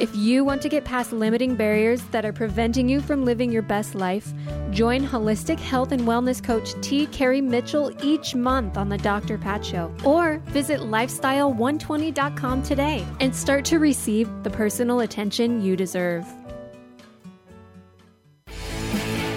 [0.00, 3.62] If you want to get past limiting barriers that are preventing you from living your
[3.62, 4.32] best life,
[4.72, 7.06] join holistic health and wellness coach T.
[7.06, 9.38] Carrie Mitchell each month on the Dr.
[9.38, 9.94] Pat Show.
[10.04, 16.26] Or visit lifestyle120.com today and start to receive the personal attention you deserve.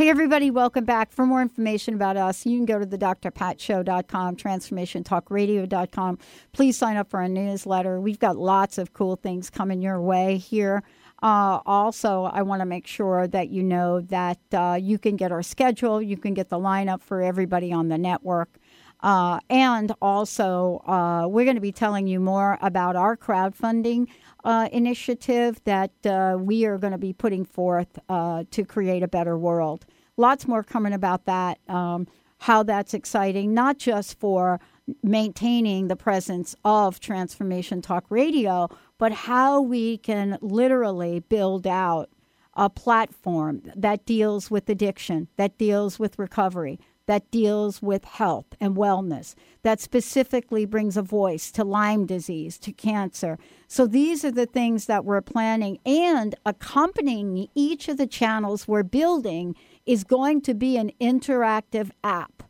[0.00, 1.12] Hey, everybody, welcome back.
[1.12, 6.18] For more information about us, you can go to the drpatshow.com, transformationtalkradio.com.
[6.52, 8.00] Please sign up for our newsletter.
[8.00, 10.82] We've got lots of cool things coming your way here.
[11.22, 15.32] Uh, also, I want to make sure that you know that uh, you can get
[15.32, 18.56] our schedule, you can get the lineup for everybody on the network.
[19.02, 24.06] Uh, and also, uh, we're going to be telling you more about our crowdfunding
[24.44, 29.08] uh, initiative that uh, we are going to be putting forth uh, to create a
[29.08, 29.86] better world.
[30.16, 32.06] Lots more coming about that, um,
[32.38, 34.60] how that's exciting, not just for
[35.02, 42.10] maintaining the presence of Transformation Talk Radio, but how we can literally build out
[42.54, 46.78] a platform that deals with addiction, that deals with recovery,
[47.10, 52.70] that deals with health and wellness, that specifically brings a voice to Lyme disease, to
[52.70, 53.36] cancer.
[53.66, 55.80] So these are the things that we're planning.
[55.84, 62.44] And accompanying each of the channels we're building is going to be an interactive app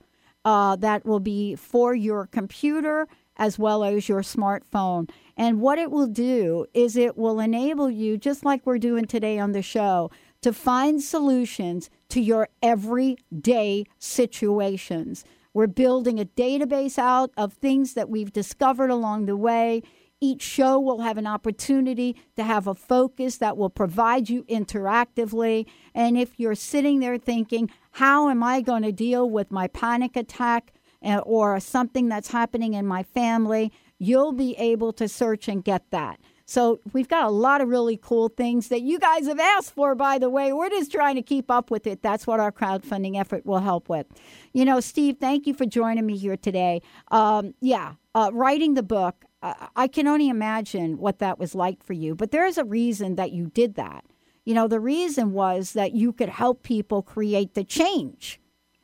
[0.44, 5.08] uh, that will be for your computer as well as your smartphone.
[5.38, 9.38] And what it will do is it will enable you, just like we're doing today
[9.38, 10.10] on the show,
[10.42, 15.24] to find solutions to your everyday situations.
[15.52, 19.82] We're building a database out of things that we've discovered along the way.
[20.20, 25.66] Each show will have an opportunity to have a focus that will provide you interactively.
[25.94, 30.16] And if you're sitting there thinking, how am I going to deal with my panic
[30.16, 30.72] attack
[31.04, 35.90] uh, or something that's happening in my family, you'll be able to search and get
[35.90, 36.20] that.
[36.50, 39.94] So we've got a lot of really cool things that you guys have asked for,
[39.94, 40.52] by the way.
[40.52, 42.02] We're just trying to keep up with it.
[42.02, 44.08] That's what our crowdfunding effort will help with.
[44.52, 46.82] You know, Steve, thank you for joining me here today.
[47.12, 51.84] Um, yeah, uh, writing the book, uh, I can only imagine what that was like
[51.84, 54.04] for you, but there's a reason that you did that.
[54.44, 58.40] You know, the reason was that you could help people create the change.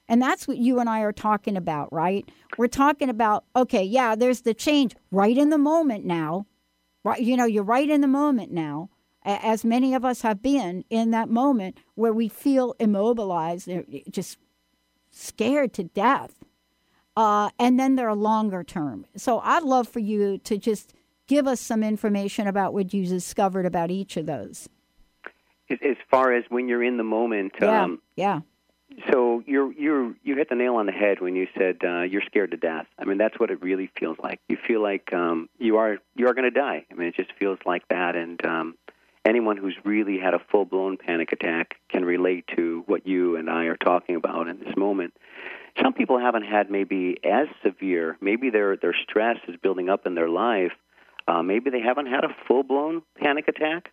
[0.09, 2.31] And that's what you and I are talking about, right?
[2.59, 6.46] We're talking about, okay, yeah, there's the change right in the moment now
[7.07, 8.90] Right, you know, you're right in the moment now,
[9.25, 13.71] as many of us have been in that moment where we feel immobilized,
[14.11, 14.38] just
[15.12, 16.42] scared to death.
[17.16, 19.07] Uh, and then there are longer term.
[19.16, 20.95] So I'd love for you to just
[21.29, 24.69] give us some information about what you discovered about each of those.
[25.71, 28.40] As far as when you're in the moment, yeah, um, yeah.
[29.11, 32.23] So you're you're you hit the nail on the head when you said uh, you're
[32.23, 32.87] scared to death.
[32.99, 34.41] I mean that's what it really feels like.
[34.49, 36.87] You feel like um, you are you are going to die.
[36.91, 38.17] I mean it just feels like that.
[38.17, 38.75] And um,
[39.25, 43.51] anyone who's really had a full blown panic attack can relate to what you and
[43.51, 45.15] I are talking about in this moment.
[45.83, 48.17] Some people haven't had maybe as severe.
[48.21, 50.73] Maybe their their stress is building up in their life.
[51.29, 53.93] Uh, maybe they haven't had a full blown panic attack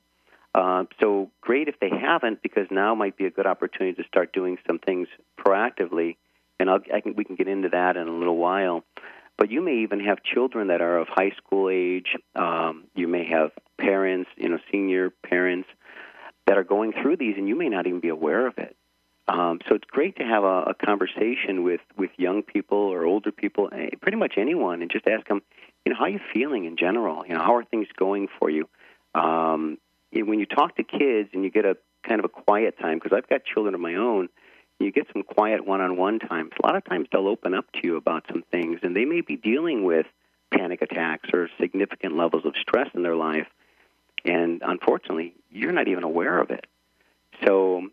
[0.55, 4.33] uh, so great if they haven't, because now might be a good opportunity to start
[4.33, 5.07] doing some things
[5.39, 6.17] proactively,
[6.59, 8.83] and I'll, I can, we can get into that in a little while.
[9.37, 12.15] But you may even have children that are of high school age.
[12.35, 15.67] Um, you may have parents, you know, senior parents
[16.45, 18.75] that are going through these, and you may not even be aware of it.
[19.27, 23.31] Um, so it's great to have a, a conversation with with young people or older
[23.31, 25.41] people, eh, pretty much anyone, and just ask them,
[25.85, 27.25] you know, how are you feeling in general?
[27.25, 28.67] You know, how are things going for you?
[29.15, 29.77] Um,
[30.21, 33.15] when you talk to kids and you get a kind of a quiet time, because
[33.15, 34.29] I've got children of my own,
[34.79, 36.51] you get some quiet one-on-one times.
[36.61, 39.21] A lot of times they'll open up to you about some things, and they may
[39.21, 40.05] be dealing with
[40.51, 43.47] panic attacks or significant levels of stress in their life,
[44.25, 46.65] and unfortunately, you're not even aware of it.
[47.45, 47.89] So,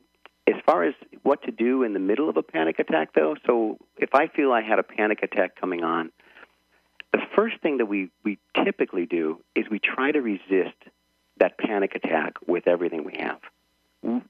[0.46, 3.78] as far as what to do in the middle of a panic attack, though, so
[3.96, 6.10] if I feel I had a panic attack coming on,
[7.12, 10.76] the first thing that we, we typically do is we try to resist
[11.40, 13.40] that panic attack with everything we have.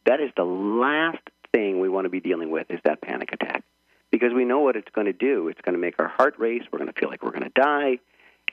[0.07, 3.63] that is the last thing we want to be dealing with is that panic attack
[4.11, 5.49] because we know what it's going to do.
[5.49, 6.63] It's going to make our heart race.
[6.73, 7.99] We're going to feel like we're going to die,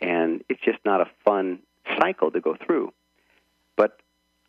[0.02, 1.60] and it's just not a fun
[2.00, 2.94] cycle to go through.
[3.76, 4.00] But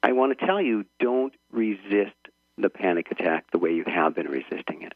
[0.03, 2.15] I want to tell you, don't resist
[2.57, 4.93] the panic attack the way you have been resisting it.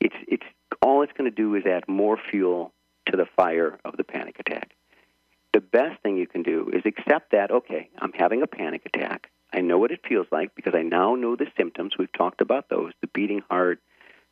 [0.00, 0.46] It's it's
[0.80, 2.72] all it's going to do is add more fuel
[3.06, 4.70] to the fire of the panic attack.
[5.52, 9.30] The best thing you can do is accept that, okay, I'm having a panic attack.
[9.52, 11.92] I know what it feels like because I now know the symptoms.
[11.98, 13.80] We've talked about those the beating heart,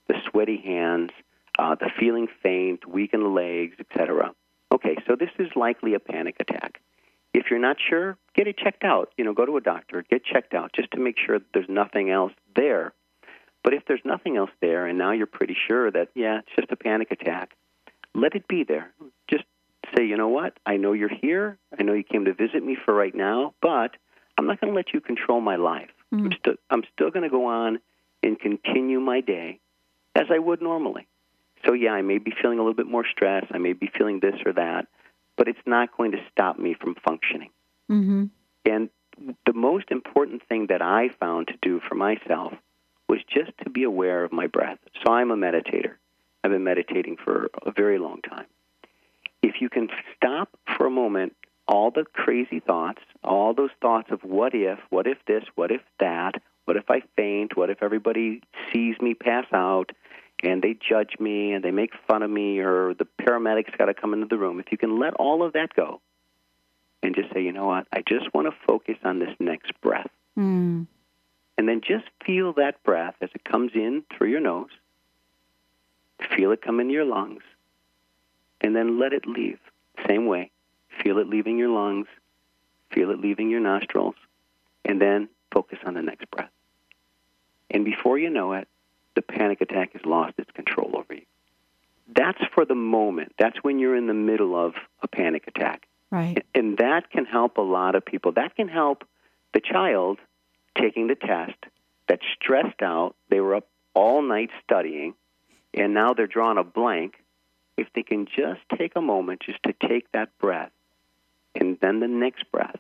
[0.09, 1.11] the sweaty hands,
[1.59, 4.33] uh, the feeling faint, weakened legs, etc.
[4.73, 6.81] Okay, so this is likely a panic attack.
[7.35, 9.13] If you're not sure, get it checked out.
[9.19, 11.69] You know, go to a doctor, get checked out just to make sure that there's
[11.69, 12.93] nothing else there.
[13.63, 16.73] But if there's nothing else there and now you're pretty sure that, yeah, it's just
[16.73, 17.51] a panic attack,
[18.15, 18.91] let it be there.
[19.31, 19.45] Just
[19.97, 20.59] say, you know what?
[20.67, 21.59] I know you're here.
[21.79, 23.93] I know you came to visit me for right now, but
[24.39, 25.91] I'm not going to let you control my life.
[26.13, 26.27] Mm-hmm.
[26.27, 27.81] I'm, still I'm still going to go on
[28.23, 29.61] and continue my day
[30.15, 31.07] as I would normally.
[31.67, 33.45] So, yeah, I may be feeling a little bit more stress.
[33.51, 34.87] I may be feeling this or that,
[35.37, 37.51] but it's not going to stop me from functioning.
[37.91, 38.27] Mm-hmm.
[38.65, 38.89] And
[39.45, 42.55] the most important thing that I found to do for myself
[43.09, 44.79] was just to be aware of my breath.
[45.05, 45.97] So, I'm a meditator.
[46.43, 48.47] I've been meditating for a very long time.
[49.43, 51.35] If you can stop for a moment
[51.67, 55.81] all the crazy thoughts, all those thoughts of what if, what if this, what if
[56.01, 56.33] that,
[56.65, 59.93] what if I faint, what if everybody sees me pass out
[60.43, 63.95] and they judge me and they make fun of me or the paramedics got to
[63.95, 64.59] come into the room.
[64.59, 66.01] If you can let all of that go
[67.03, 70.11] and just say, you know what, I just want to focus on this next breath.
[70.39, 70.87] Mm.
[71.57, 74.71] And then just feel that breath as it comes in through your nose.
[76.37, 77.43] Feel it come into your lungs.
[78.61, 79.59] And then let it leave.
[80.07, 80.51] Same way.
[81.03, 82.07] Feel it leaving your lungs,
[82.93, 84.17] feel it leaving your nostrils,
[84.85, 86.51] and then focus on the next breath.
[87.71, 88.69] And before you know it,
[89.15, 91.27] the panic attack has lost its control over you.
[92.15, 93.33] That's for the moment.
[93.39, 95.87] That's when you're in the middle of a panic attack.
[96.11, 96.45] Right.
[96.55, 98.33] And that can help a lot of people.
[98.33, 99.05] That can help
[99.55, 100.19] the child
[100.77, 101.57] taking the test
[102.09, 103.15] that's stressed out.
[103.29, 105.15] They were up all night studying,
[105.73, 107.15] and now they're drawing a blank.
[107.81, 110.71] If they can just take a moment just to take that breath
[111.55, 112.77] and then the next breath,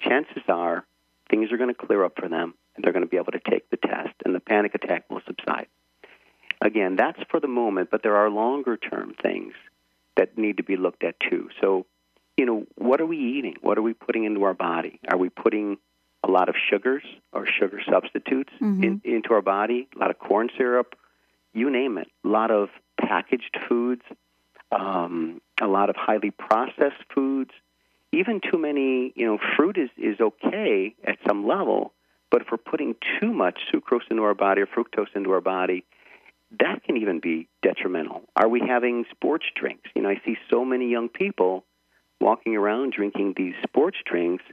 [0.00, 0.86] chances are
[1.28, 3.40] things are going to clear up for them and they're going to be able to
[3.50, 5.66] take the test and the panic attack will subside.
[6.60, 9.54] Again, that's for the moment, but there are longer term things
[10.16, 11.48] that need to be looked at too.
[11.60, 11.86] So,
[12.36, 13.56] you know, what are we eating?
[13.62, 15.00] What are we putting into our body?
[15.08, 15.78] Are we putting
[16.22, 17.02] a lot of sugars
[17.32, 18.84] or sugar substitutes mm-hmm.
[18.84, 19.88] in, into our body?
[19.96, 20.94] A lot of corn syrup,
[21.52, 22.08] you name it.
[22.24, 22.68] A lot of
[23.10, 24.02] packaged foods,
[24.72, 27.50] um, a lot of highly processed foods
[28.12, 31.92] even too many, you know, fruit is, is okay at some level,
[32.30, 35.84] but if we're putting too much sucrose into our body or fructose into our body,
[36.58, 38.22] that can even be detrimental.
[38.34, 39.88] Are we having sports drinks?
[39.94, 41.64] You know, I see so many young people
[42.20, 44.44] walking around drinking these sports drinks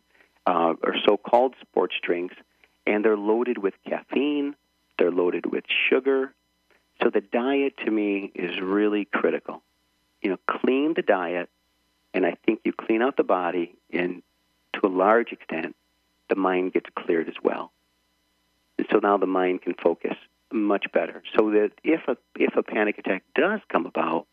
[0.46, 2.36] uh, or so called sports drinks,
[2.86, 4.56] and they're loaded with caffeine,
[5.00, 6.34] they're loaded with sugar.
[7.02, 9.62] So the diet to me is really critical.
[10.22, 11.50] You know, clean the diet,
[12.14, 14.24] and I think you clean out the body, and
[14.74, 15.76] to a large extent,
[16.30, 17.72] the mind gets cleared as well.
[18.78, 20.16] And so now the mind can focus
[20.52, 21.22] much better.
[21.38, 24.28] So that if a if a panic attack does come about,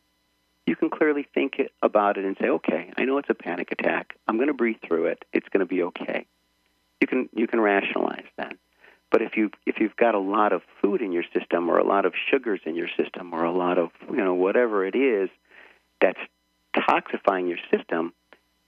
[0.66, 4.16] you can clearly think about it and say, okay, I know it's a panic attack.
[4.26, 5.24] I'm going to breathe through it.
[5.32, 6.26] It's going to be okay.
[7.00, 8.56] You can you can rationalize that.
[9.14, 11.86] But if you if you've got a lot of food in your system or a
[11.86, 15.30] lot of sugars in your system or a lot of you know whatever it is
[16.00, 16.18] that's
[16.76, 18.12] toxifying your system,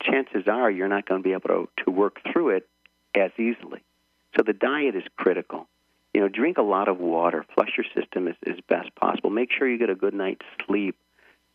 [0.01, 2.68] chances are you're not going to be able to, to work through it
[3.16, 3.82] as easily.
[4.36, 5.66] So the diet is critical.
[6.14, 9.30] You know, drink a lot of water, flush your system as, as best possible.
[9.30, 10.94] Make sure you get a good night's sleep.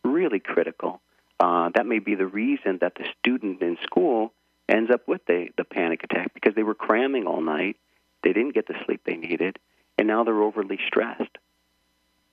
[0.04, 1.00] Really critical.
[1.40, 4.34] Uh, that may be the reason that the student in school
[4.68, 7.76] ends up with the, the panic attack because they were cramming all night,
[8.22, 9.58] they didn't get the sleep they needed,
[9.98, 11.38] and now they're overly stressed.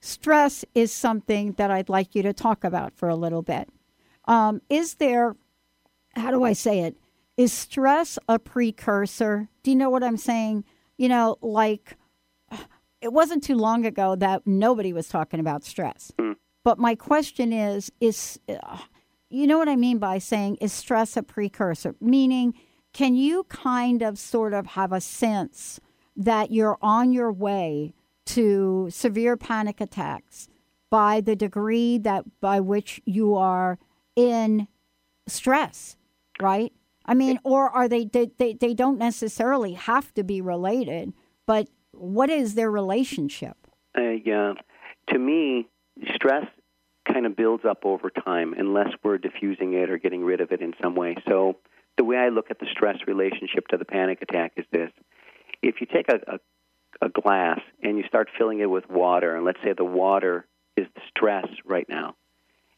[0.00, 3.68] Stress is something that I'd like you to talk about for a little bit.
[4.24, 5.36] Um, is there,
[6.14, 6.96] how do I say it?
[7.36, 9.48] Is stress a precursor?
[9.62, 10.64] Do you know what I'm saying?
[10.96, 11.96] You know, like
[13.00, 16.12] it wasn't too long ago that nobody was talking about stress.
[16.18, 16.36] Mm.
[16.64, 18.78] But my question is, is, uh,
[19.30, 21.94] you know what I mean by saying, is stress a precursor?
[22.00, 22.54] Meaning,
[22.92, 25.80] can you kind of sort of have a sense
[26.16, 27.94] that you're on your way
[28.26, 30.48] to severe panic attacks
[30.90, 33.78] by the degree that by which you are
[34.16, 34.66] in
[35.26, 35.96] stress,
[36.40, 36.72] right?
[37.06, 41.12] I mean, or are they, they, they, they don't necessarily have to be related,
[41.46, 43.56] but what is their relationship?
[43.96, 44.54] Uh, yeah,
[45.08, 45.68] to me,
[46.14, 46.46] stress
[47.10, 50.60] kind of builds up over time unless we're diffusing it or getting rid of it
[50.60, 51.16] in some way.
[51.26, 51.56] So
[51.96, 54.90] the way I look at the stress relationship to the panic attack is this:
[55.62, 59.44] if you take a, a, a glass and you start filling it with water, and
[59.44, 62.14] let's say the water is the stress right now,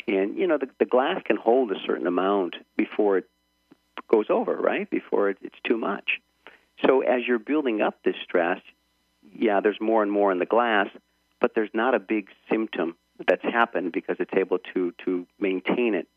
[0.08, 3.28] and you know the, the glass can hold a certain amount before it
[4.10, 4.88] goes over, right?
[4.90, 6.20] Before it, it's too much.
[6.86, 8.60] So as you're building up this stress,
[9.34, 10.88] yeah, there's more and more in the glass,
[11.40, 12.96] but there's not a big symptom
[13.26, 16.08] that's happened because it's able to to maintain it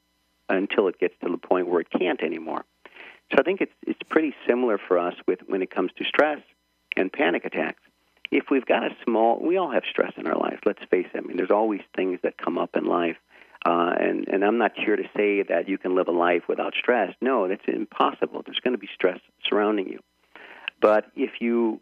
[0.50, 2.66] until it gets to the point where it can't anymore.
[3.32, 6.39] So I think it's it's pretty similar for us with when it comes to stress
[6.95, 7.82] and panic attacks.
[8.32, 10.59] If we've got a small, we all have stress in our life.
[10.65, 11.17] Let's face it.
[11.17, 13.17] I mean, there's always things that come up in life,
[13.65, 16.73] uh, and and I'm not here to say that you can live a life without
[16.80, 17.13] stress.
[17.21, 18.43] No, that's impossible.
[18.45, 19.99] There's going to be stress surrounding you.
[20.82, 21.82] But if you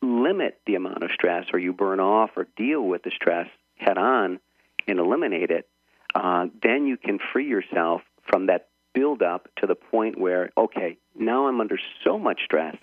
[0.00, 3.98] limit the amount of stress, or you burn off, or deal with the stress head
[3.98, 4.38] on,
[4.86, 5.68] and eliminate it,
[6.14, 10.98] uh, then you can free yourself from that build up to the point where, okay,
[11.18, 12.76] now I'm under so much stress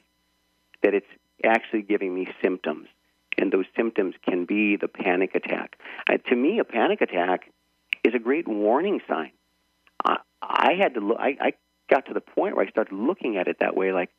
[0.84, 1.08] that it's
[1.44, 2.88] actually giving me symptoms.
[3.38, 5.78] And those symptoms can be the panic attack.
[6.10, 7.52] Uh, to me, a panic attack
[8.04, 9.32] is a great warning sign.
[10.06, 11.54] I, I had to look, I, I
[11.90, 14.10] got to the point where I started looking at it that way like,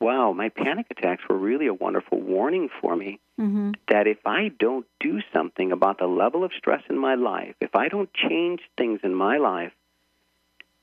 [0.00, 3.72] wow, my panic attacks were really a wonderful warning for me Mm-hmm.
[3.88, 7.74] that if I don't do something about the level of stress in my life, if
[7.74, 9.72] I don't change things in my life,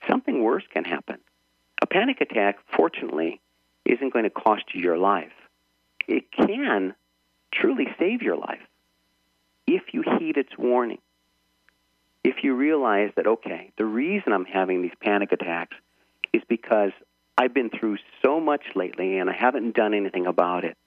[0.08, 1.18] something worse can happen.
[1.82, 3.39] A panic attack, fortunately,
[3.86, 5.32] isn't going to cost you your life.
[6.08, 6.95] It can
[7.54, 8.62] truly save your life
[9.68, 11.00] if you heed its warning.
[12.24, 15.76] If you realize that, okay, the reason I'm having these panic attacks
[16.34, 16.91] is because
[17.38, 20.78] I've been through so much lately and I haven't done anything about it.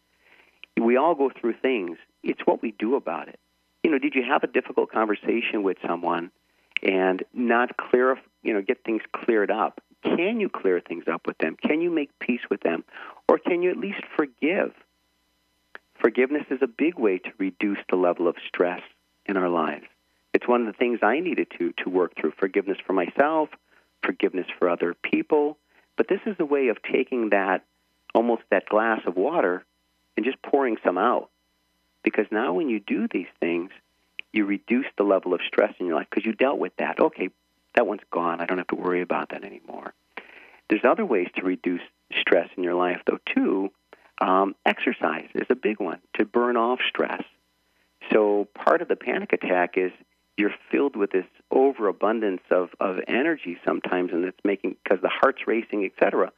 [0.81, 1.99] We all go through things.
[2.23, 3.39] It's what we do about it.
[3.83, 6.31] You know, did you have a difficult conversation with someone
[6.83, 9.81] and not clear, you know, get things cleared up?
[10.03, 11.57] Can you clear things up with them?
[11.57, 12.85] Can you make peace with them?
[13.29, 14.73] Or can you at least forgive?
[16.01, 18.83] Forgiveness is a big way to reduce the level of stress
[19.27, 19.85] in our lives.
[20.35, 22.33] It's one of the things I needed to to work through.
[22.39, 23.51] Forgiveness for myself,
[24.03, 25.59] forgiveness for other people.
[25.97, 27.65] But this is a way of taking that
[28.15, 29.65] almost that glass of water
[30.17, 31.31] and just pouring some out.
[32.03, 33.71] Because now when you do these things,
[34.33, 36.99] you reduce the level of stress in your life because you dealt with that.
[36.99, 37.31] Okay,
[37.75, 38.41] that one's gone.
[38.41, 39.95] I don't have to worry about that anymore.
[40.69, 41.83] There's other ways to reduce
[42.19, 43.71] stress in your life, though, too.
[44.21, 47.23] Um, exercise is a big one to burn off stress.
[48.13, 49.91] So part of the panic attack is
[50.37, 55.47] you're filled with this overabundance of, of energy sometimes, and it's making because the heart's
[55.47, 56.33] racing, etc.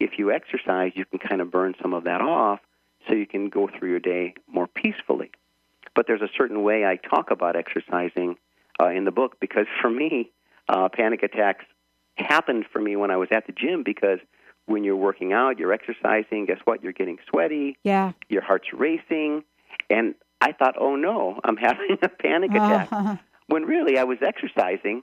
[0.00, 2.60] If you exercise, you can kind of burn some of that off,
[3.06, 5.30] so you can go through your day more peacefully.
[5.94, 8.36] But there's a certain way I talk about exercising
[8.80, 10.30] uh, in the book because for me,
[10.68, 11.64] uh, panic attacks
[12.16, 14.18] happened for me when I was at the gym because
[14.66, 16.46] when you're working out, you're exercising.
[16.46, 16.82] Guess what?
[16.82, 17.76] You're getting sweaty.
[17.84, 18.12] Yeah.
[18.28, 19.44] Your heart's racing,
[19.90, 22.88] and I thought, oh no, I'm having a panic attack.
[22.92, 23.16] Uh-huh.
[23.48, 25.02] When really I was exercising,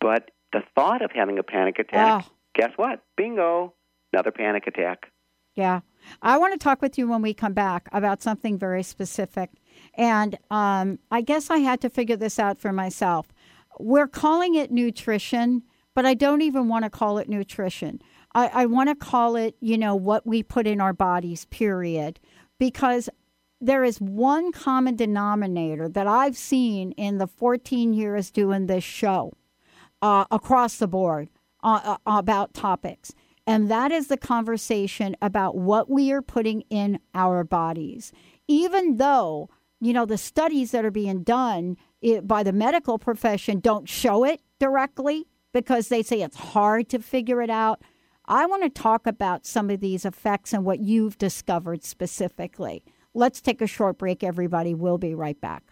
[0.00, 2.30] but the thought of having a panic attack, Oh.
[2.54, 3.02] guess what?
[3.16, 3.74] Bingo,
[4.12, 5.10] another panic attack.
[5.56, 5.80] Yeah.
[6.22, 9.50] I want to talk with you when we come back about something very specific.
[9.94, 13.26] And um, I guess I had to figure this out for myself.
[13.78, 15.62] We're calling it nutrition,
[15.94, 18.00] but I don't even want to call it nutrition.
[18.34, 22.20] I, I want to call it, you know, what we put in our bodies, period.
[22.58, 23.08] Because
[23.60, 29.32] there is one common denominator that I've seen in the 14 years doing this show
[30.02, 31.28] uh, across the board
[31.62, 33.12] uh, uh, about topics.
[33.46, 38.12] And that is the conversation about what we are putting in our bodies.
[38.48, 39.48] Even though,
[39.82, 41.76] you know, the studies that are being done
[42.22, 47.42] by the medical profession don't show it directly because they say it's hard to figure
[47.42, 47.82] it out.
[48.26, 52.84] I want to talk about some of these effects and what you've discovered specifically.
[53.12, 54.72] Let's take a short break, everybody.
[54.72, 55.71] We'll be right back.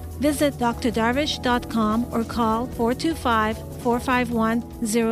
[0.21, 4.61] Visit drdarvish.com or call 425 451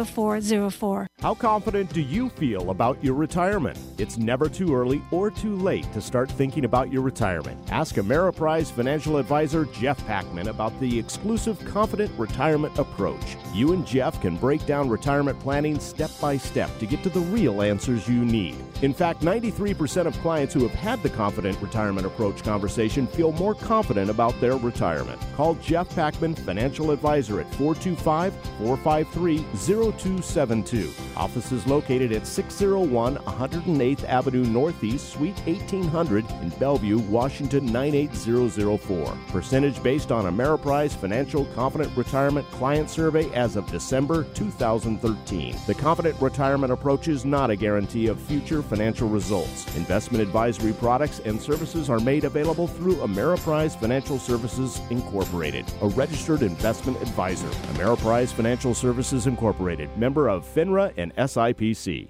[0.06, 1.08] 0404.
[1.20, 3.78] How confident do you feel about your retirement?
[3.98, 7.60] It's never too early or too late to start thinking about your retirement.
[7.72, 13.36] Ask Ameriprise financial advisor Jeff Packman about the exclusive Confident Retirement Approach.
[13.52, 17.20] You and Jeff can break down retirement planning step by step to get to the
[17.20, 18.56] real answers you need.
[18.84, 23.56] In fact, 93% of clients who have had the Confident Retirement Approach conversation feel more
[23.56, 24.99] confident about their retirement.
[25.36, 30.92] Call Jeff Packman, financial advisor at 425 453 0272.
[31.16, 39.18] Office is located at 601 108th Avenue Northeast, Suite 1800 in Bellevue, Washington 98004.
[39.30, 45.56] Percentage based on Ameriprise Financial Confident Retirement Client Survey as of December 2013.
[45.68, 49.66] The Confident Retirement Approach is not a guarantee of future financial results.
[49.76, 56.42] Investment advisory products and services are made available through Ameriprise Financial Services Incorporated, a registered
[56.42, 57.50] investment advisor.
[57.74, 62.10] Ameriprise Financial Services Incorporated, member of FINRA and SIPC.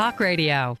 [0.01, 0.79] Talk Radio.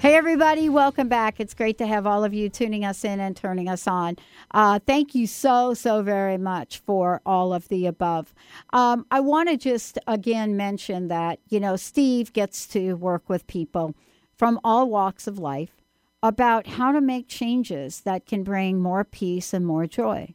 [0.00, 1.40] Hey, everybody, welcome back.
[1.40, 4.16] It's great to have all of you tuning us in and turning us on.
[4.50, 8.34] Uh, thank you so, so very much for all of the above.
[8.74, 13.46] Um, I want to just again mention that, you know, Steve gets to work with
[13.46, 13.94] people
[14.36, 15.80] from all walks of life
[16.24, 20.34] about how to make changes that can bring more peace and more joy.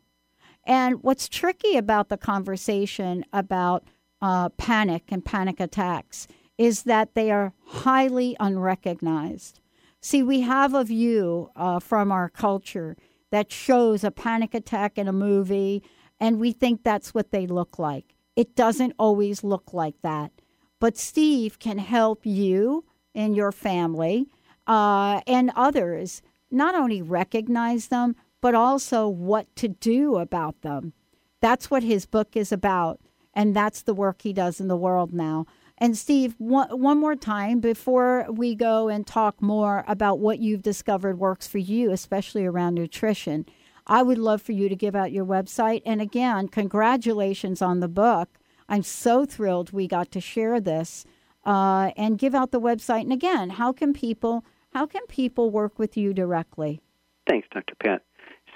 [0.63, 3.87] And what's tricky about the conversation about
[4.21, 6.27] uh, panic and panic attacks
[6.59, 9.61] is that they are highly unrecognized.
[9.99, 12.95] See, we have a view uh, from our culture
[13.31, 15.81] that shows a panic attack in a movie,
[16.19, 18.13] and we think that's what they look like.
[18.35, 20.33] It doesn't always look like that.
[20.79, 22.85] But Steve can help you
[23.15, 24.27] and your family
[24.69, 30.93] uh, and others not only recognize them, but also what to do about them.
[31.41, 33.01] That's what his book is about,
[33.33, 35.47] and that's the work he does in the world now.
[35.79, 40.61] And Steve, one, one more time before we go and talk more about what you've
[40.61, 43.45] discovered works for you, especially around nutrition,
[43.87, 45.81] I would love for you to give out your website.
[45.85, 48.37] And again, congratulations on the book.
[48.67, 51.05] I'm so thrilled we got to share this
[51.43, 53.01] uh, and give out the website.
[53.01, 54.43] And again, how can people
[54.73, 56.81] how can people work with you directly?
[57.27, 57.75] Thanks, Dr.
[57.75, 58.03] Pat.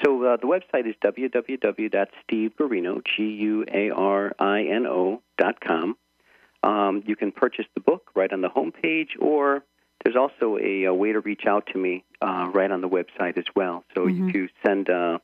[0.03, 0.95] So uh, the website is
[3.15, 5.97] G-U-A-R-I-N-O dot com.
[6.63, 9.63] Um, you can purchase the book right on the homepage, or
[10.03, 13.37] there's also a, a way to reach out to me uh, right on the website
[13.37, 13.83] as well.
[13.93, 14.29] So mm-hmm.
[14.29, 15.19] if you send uh,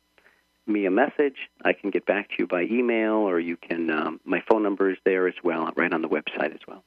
[0.68, 3.90] me a message, I can get back to you by email, or you can.
[3.90, 6.84] Um, my phone number is there as well, right on the website as well.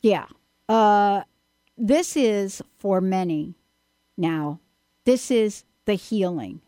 [0.00, 0.26] Yeah.
[0.68, 1.22] Uh,
[1.76, 3.54] this is for many
[4.16, 4.60] now.
[5.04, 6.60] This is the healing,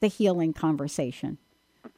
[0.00, 1.38] the healing conversation.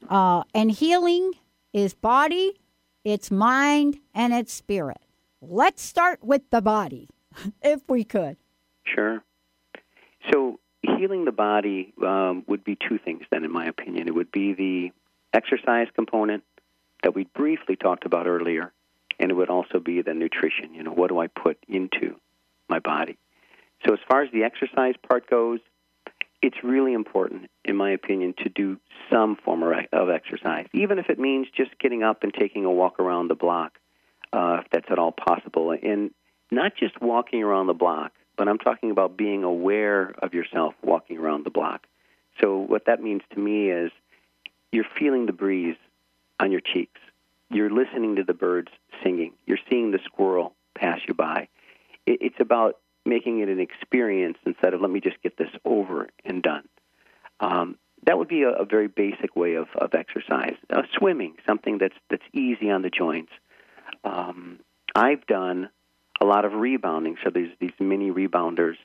[0.09, 1.33] Uh, and healing
[1.73, 2.59] is body,
[3.05, 5.01] it's mind, and it's spirit.
[5.41, 7.09] Let's start with the body,
[7.63, 8.37] if we could.
[8.85, 9.23] Sure.
[10.33, 14.09] So, healing the body um, would be two things, then, in my opinion.
[14.09, 14.93] It would be the
[15.33, 16.45] exercise component
[17.03, 18.73] that we briefly talked about earlier,
[19.19, 20.75] and it would also be the nutrition.
[20.75, 22.17] You know, what do I put into
[22.69, 23.19] my body?
[23.87, 25.61] So, as far as the exercise part goes,
[26.41, 28.79] it's really important, in my opinion, to do
[29.11, 32.99] some form of exercise, even if it means just getting up and taking a walk
[32.99, 33.79] around the block,
[34.33, 35.71] uh, if that's at all possible.
[35.71, 36.11] And
[36.51, 41.19] not just walking around the block, but I'm talking about being aware of yourself walking
[41.19, 41.87] around the block.
[42.41, 43.93] So, what that means to me is
[44.73, 45.77] you're feeling the breeze
[46.41, 47.01] on your cheeks,
[47.53, 48.69] you're listening to the birds
[49.03, 51.49] singing, you're seeing the squirrel pass you by.
[52.07, 56.09] It, It's about making it an experience instead of let me just get this over
[56.25, 56.69] and done.
[57.41, 57.77] Um,
[58.07, 60.55] that would be a, a, very basic way of, of exercise.
[60.71, 63.33] Uh, swimming, something that's that's easy on the joints.
[64.05, 64.61] Um,
[64.95, 65.71] I've done
[66.21, 68.77] a lot of rebounding, so there's these mini rebounders,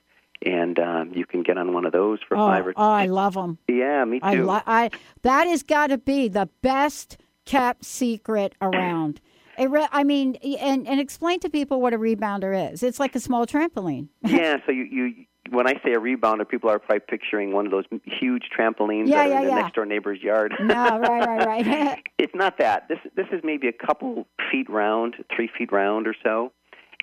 [0.44, 2.72] and um, you can get on one of those for oh, five or.
[2.76, 3.58] Oh, I love them.
[3.68, 4.26] Yeah, me too.
[4.26, 4.90] I, lo- I
[5.22, 7.18] that has got to be the best
[7.48, 9.20] kept secret around.
[9.58, 12.82] Re- I mean, and and explain to people what a rebounder is.
[12.82, 14.08] It's like a small trampoline.
[14.22, 14.58] yeah.
[14.66, 17.84] So you you when I say a rebounder, people are probably picturing one of those
[18.04, 19.62] huge trampolines yeah, that yeah, are in the yeah.
[19.62, 20.52] next door neighbor's yard.
[20.60, 21.98] no, right, right, right.
[22.18, 22.86] it's not that.
[22.88, 26.52] This this is maybe a couple feet round, three feet round or so,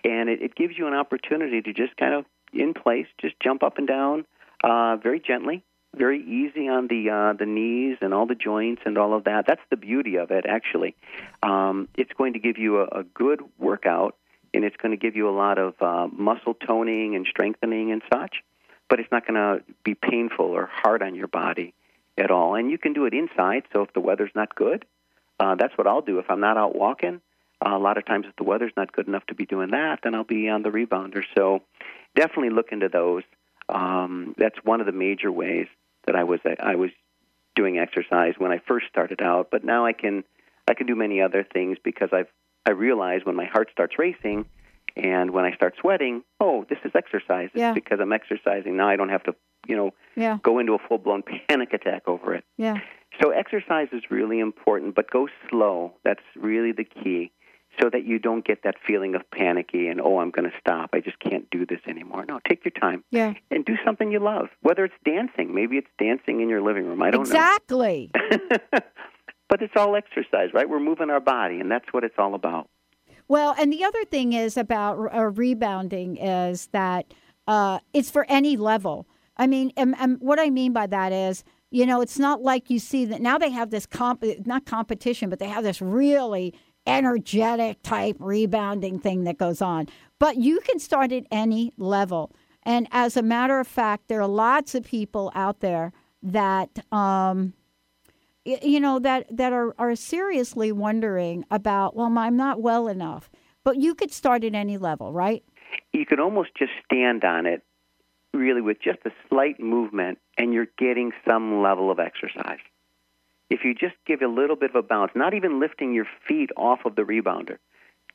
[0.05, 3.63] and it, it gives you an opportunity to just kind of in place, just jump
[3.63, 4.25] up and down,
[4.63, 5.63] uh, very gently,
[5.97, 9.45] very easy on the uh, the knees and all the joints and all of that.
[9.47, 10.45] That's the beauty of it.
[10.47, 10.95] Actually,
[11.43, 14.15] um, it's going to give you a, a good workout,
[14.53, 18.01] and it's going to give you a lot of uh, muscle toning and strengthening and
[18.11, 18.43] such.
[18.87, 21.73] But it's not going to be painful or hard on your body
[22.17, 22.55] at all.
[22.55, 23.63] And you can do it inside.
[23.73, 24.85] So if the weather's not good,
[25.39, 26.19] uh, that's what I'll do.
[26.19, 27.21] If I'm not out walking,
[27.65, 29.99] uh, a lot of times if the weather's not good enough to be doing that,
[30.03, 31.23] then I'll be on the rebounder.
[31.35, 31.63] So
[32.15, 33.23] definitely look into those.
[33.67, 35.67] Um, that's one of the major ways
[36.05, 36.91] that I was uh, I was
[37.55, 40.23] doing exercise when I first started out, but now I can
[40.67, 42.27] I can do many other things because I've
[42.65, 44.45] I realize when my heart starts racing
[44.95, 47.49] and when I start sweating, oh, this is exercise.
[47.53, 47.73] It's Yeah.
[47.73, 48.75] because I'm exercising.
[48.77, 49.35] Now I don't have to,
[49.67, 50.37] you know, Yeah.
[50.41, 52.43] go into a full blown panic attack over it.
[52.57, 52.77] Yeah.
[53.21, 55.93] So exercise is really important, but go slow.
[56.03, 57.31] That's really the key.
[57.81, 60.91] So that you don't get that feeling of panicky and oh, I'm going to stop.
[60.93, 62.25] I just can't do this anymore.
[62.25, 63.33] No, take your time Yeah.
[63.51, 64.47] and do something you love.
[64.61, 67.01] Whether it's dancing, maybe it's dancing in your living room.
[67.01, 67.35] I don't know.
[67.35, 68.11] exactly.
[69.47, 70.67] But it's all exercise, right?
[70.67, 72.67] We're moving our body, and that's what it's all about.
[73.27, 77.13] Well, and the other thing is about uh, rebounding is that
[77.47, 79.07] uh, it's for any level.
[79.37, 82.71] I mean, and, and what I mean by that is, you know, it's not like
[82.71, 86.53] you see that now they have this comp, not competition, but they have this really
[86.87, 89.87] energetic type rebounding thing that goes on.
[90.19, 92.31] But you can start at any level.
[92.63, 95.91] And as a matter of fact, there are lots of people out there
[96.23, 97.53] that, um,
[98.43, 103.29] you know, that, that are, are seriously wondering about, well, I'm not well enough.
[103.63, 105.43] But you could start at any level, right?
[105.91, 107.63] You can almost just stand on it,
[108.33, 112.59] really, with just a slight movement, and you're getting some level of exercise.
[113.49, 116.49] If you just give a little bit of a bounce, not even lifting your feet
[116.57, 117.57] off of the rebounder,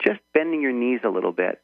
[0.04, 1.60] just bending your knees a little bit,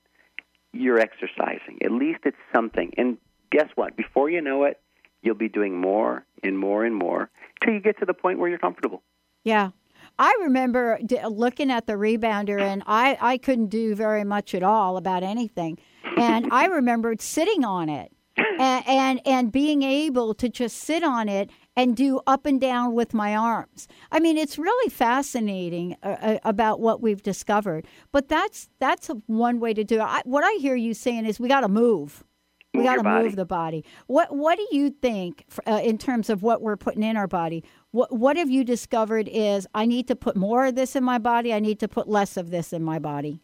[0.72, 1.78] you're exercising.
[1.82, 2.92] At least it's something.
[2.96, 3.18] And
[3.50, 3.96] guess what?
[3.96, 4.80] Before you know it,
[5.22, 7.30] you'll be doing more and more and more
[7.62, 9.02] till you get to the point where you're comfortable.
[9.42, 9.70] Yeah.
[10.18, 10.98] I remember
[11.28, 15.78] looking at the rebounder, and I, I couldn't do very much at all about anything.
[16.16, 18.12] And I remembered sitting on it
[18.58, 22.94] and, and, and being able to just sit on it and do up and down
[22.94, 23.86] with my arms.
[24.10, 27.86] I mean, it's really fascinating uh, uh, about what we've discovered.
[28.12, 30.02] But that's that's a, one way to do it.
[30.02, 32.24] I, what I hear you saying is we got to move.
[32.74, 33.84] We got to move the body.
[34.06, 37.64] What What do you think uh, in terms of what we're putting in our body?
[37.90, 41.18] What What have you discovered is I need to put more of this in my
[41.18, 41.54] body.
[41.54, 43.40] I need to put less of this in my body.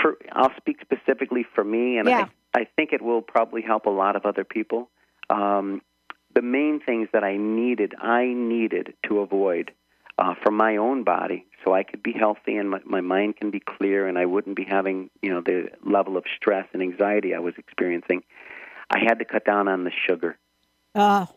[0.00, 2.22] for I'll speak specifically for me, and Yeah.
[2.22, 4.88] I, I think it will probably help a lot of other people.
[5.28, 5.82] Um,
[6.34, 9.72] the main things that I needed, I needed to avoid
[10.18, 13.50] uh, for my own body, so I could be healthy and my, my mind can
[13.50, 17.34] be clear, and I wouldn't be having you know the level of stress and anxiety
[17.34, 18.22] I was experiencing.
[18.90, 20.36] I had to cut down on the sugar.
[20.94, 21.28] Oh,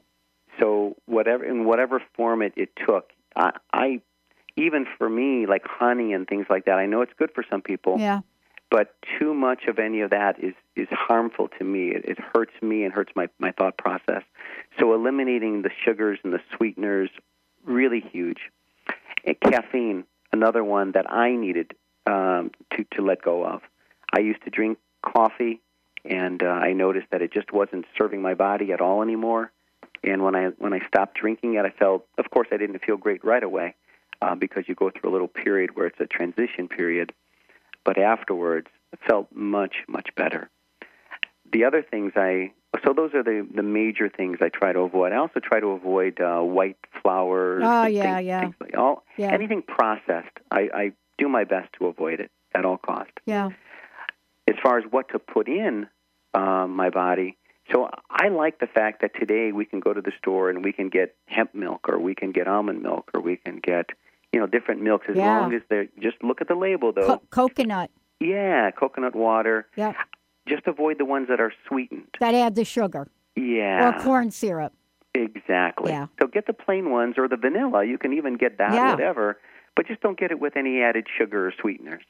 [0.59, 4.01] So whatever in whatever form it, it took, I, I
[4.55, 6.77] even for me like honey and things like that.
[6.77, 8.21] I know it's good for some people yeah.
[8.69, 11.89] But too much of any of that is is harmful to me.
[11.89, 14.23] It, it hurts me and hurts my my thought process.
[14.79, 17.09] So eliminating the sugars and the sweeteners
[17.65, 18.39] really huge.
[19.25, 21.73] And caffeine, another one that I needed
[22.05, 23.61] um, to to let go of.
[24.13, 25.61] I used to drink coffee,
[26.05, 29.51] and uh, I noticed that it just wasn't serving my body at all anymore.
[30.03, 32.97] And when I when I stopped drinking it, I felt, of course, I didn't feel
[32.97, 33.75] great right away
[34.21, 37.13] uh, because you go through a little period where it's a transition period
[37.87, 40.49] but afterwards it felt much much better
[41.51, 42.51] the other things i
[42.85, 45.09] So those are the the major things I try to avoid.
[45.15, 47.63] I also try to avoid uh, white flours.
[47.65, 49.31] Oh yeah, things, yeah, things like- all Yeah.
[49.37, 50.35] anything processed.
[50.59, 50.85] I, I
[51.21, 53.13] do my best to avoid it at all cost.
[53.35, 53.47] yeah.
[54.51, 55.73] As far as what to put in
[56.41, 57.29] um, my body,
[57.71, 57.77] so
[58.23, 60.87] I like the fact that today we can go to the store and we can
[60.99, 63.85] get hemp milk, or we can get almond milk, or we can get
[64.33, 65.39] you know different milks as Yeah.
[65.41, 67.07] long as they're just look at the label though.
[67.07, 67.91] Co- coconut.
[68.19, 69.67] yeah, coconut water.
[69.75, 69.93] Yeah.
[70.47, 72.07] Just avoid the ones that are sweetened.
[72.19, 73.89] That add the sugar Yeah.
[73.89, 74.73] or corn syrup.
[75.13, 75.91] Exactly.
[75.91, 76.07] Yeah.
[76.21, 77.83] So get the plain ones or the vanilla.
[77.83, 78.91] You can even get that, Yeah.
[78.91, 79.39] whatever.
[79.75, 82.03] But just don't get it with any added sugar or sweeteners.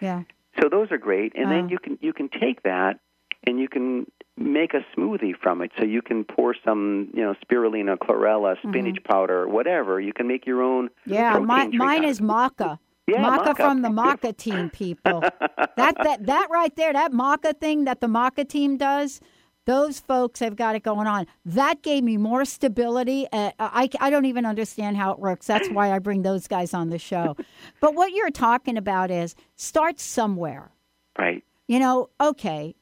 [0.00, 0.22] Yeah.
[0.60, 1.32] So those are great.
[1.36, 1.50] And Oh.
[1.50, 2.98] then you can you can take that
[3.46, 5.70] and you can make a smoothie from it.
[5.78, 10.00] So you can pour some, you know, spirulina, chlorella, spinach powder, whatever.
[10.00, 10.88] You can make your own.
[10.88, 11.12] Mm-hmm.
[11.12, 12.78] Yeah, my, mine is maca.
[13.06, 13.56] Yeah, maca, maca.
[13.56, 15.20] from the maca team people.
[15.76, 19.20] that that that right there, that maca thing that the maca team does,
[19.66, 21.26] those folks have got it going on.
[21.44, 23.26] That gave me more stability.
[23.32, 25.46] Uh, I I don't even understand how it works.
[25.46, 27.36] That's why I bring those guys on the show.
[27.80, 30.70] but what you're talking about is start somewhere.
[31.18, 31.42] Right.
[31.66, 32.76] You know, okay,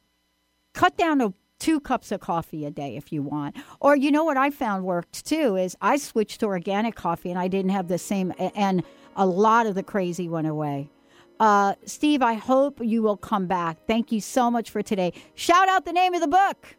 [0.74, 3.56] cut down to two cups of coffee a day if you want.
[3.80, 7.38] Or you know what I found worked too is I switched to organic coffee and
[7.38, 8.82] I didn't have the same and
[9.16, 10.90] a lot of the crazy went away.
[11.38, 13.78] Uh, Steve, I hope you will come back.
[13.86, 15.12] Thank you so much for today.
[15.34, 16.76] Shout out the name of the book.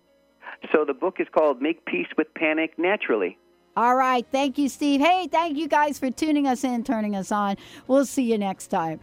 [0.71, 3.37] So the book is called Make Peace with Panic Naturally.
[3.75, 4.25] All right.
[4.31, 4.99] Thank you, Steve.
[4.99, 7.55] Hey, thank you guys for tuning us in, turning us on.
[7.87, 8.99] We'll see you next time.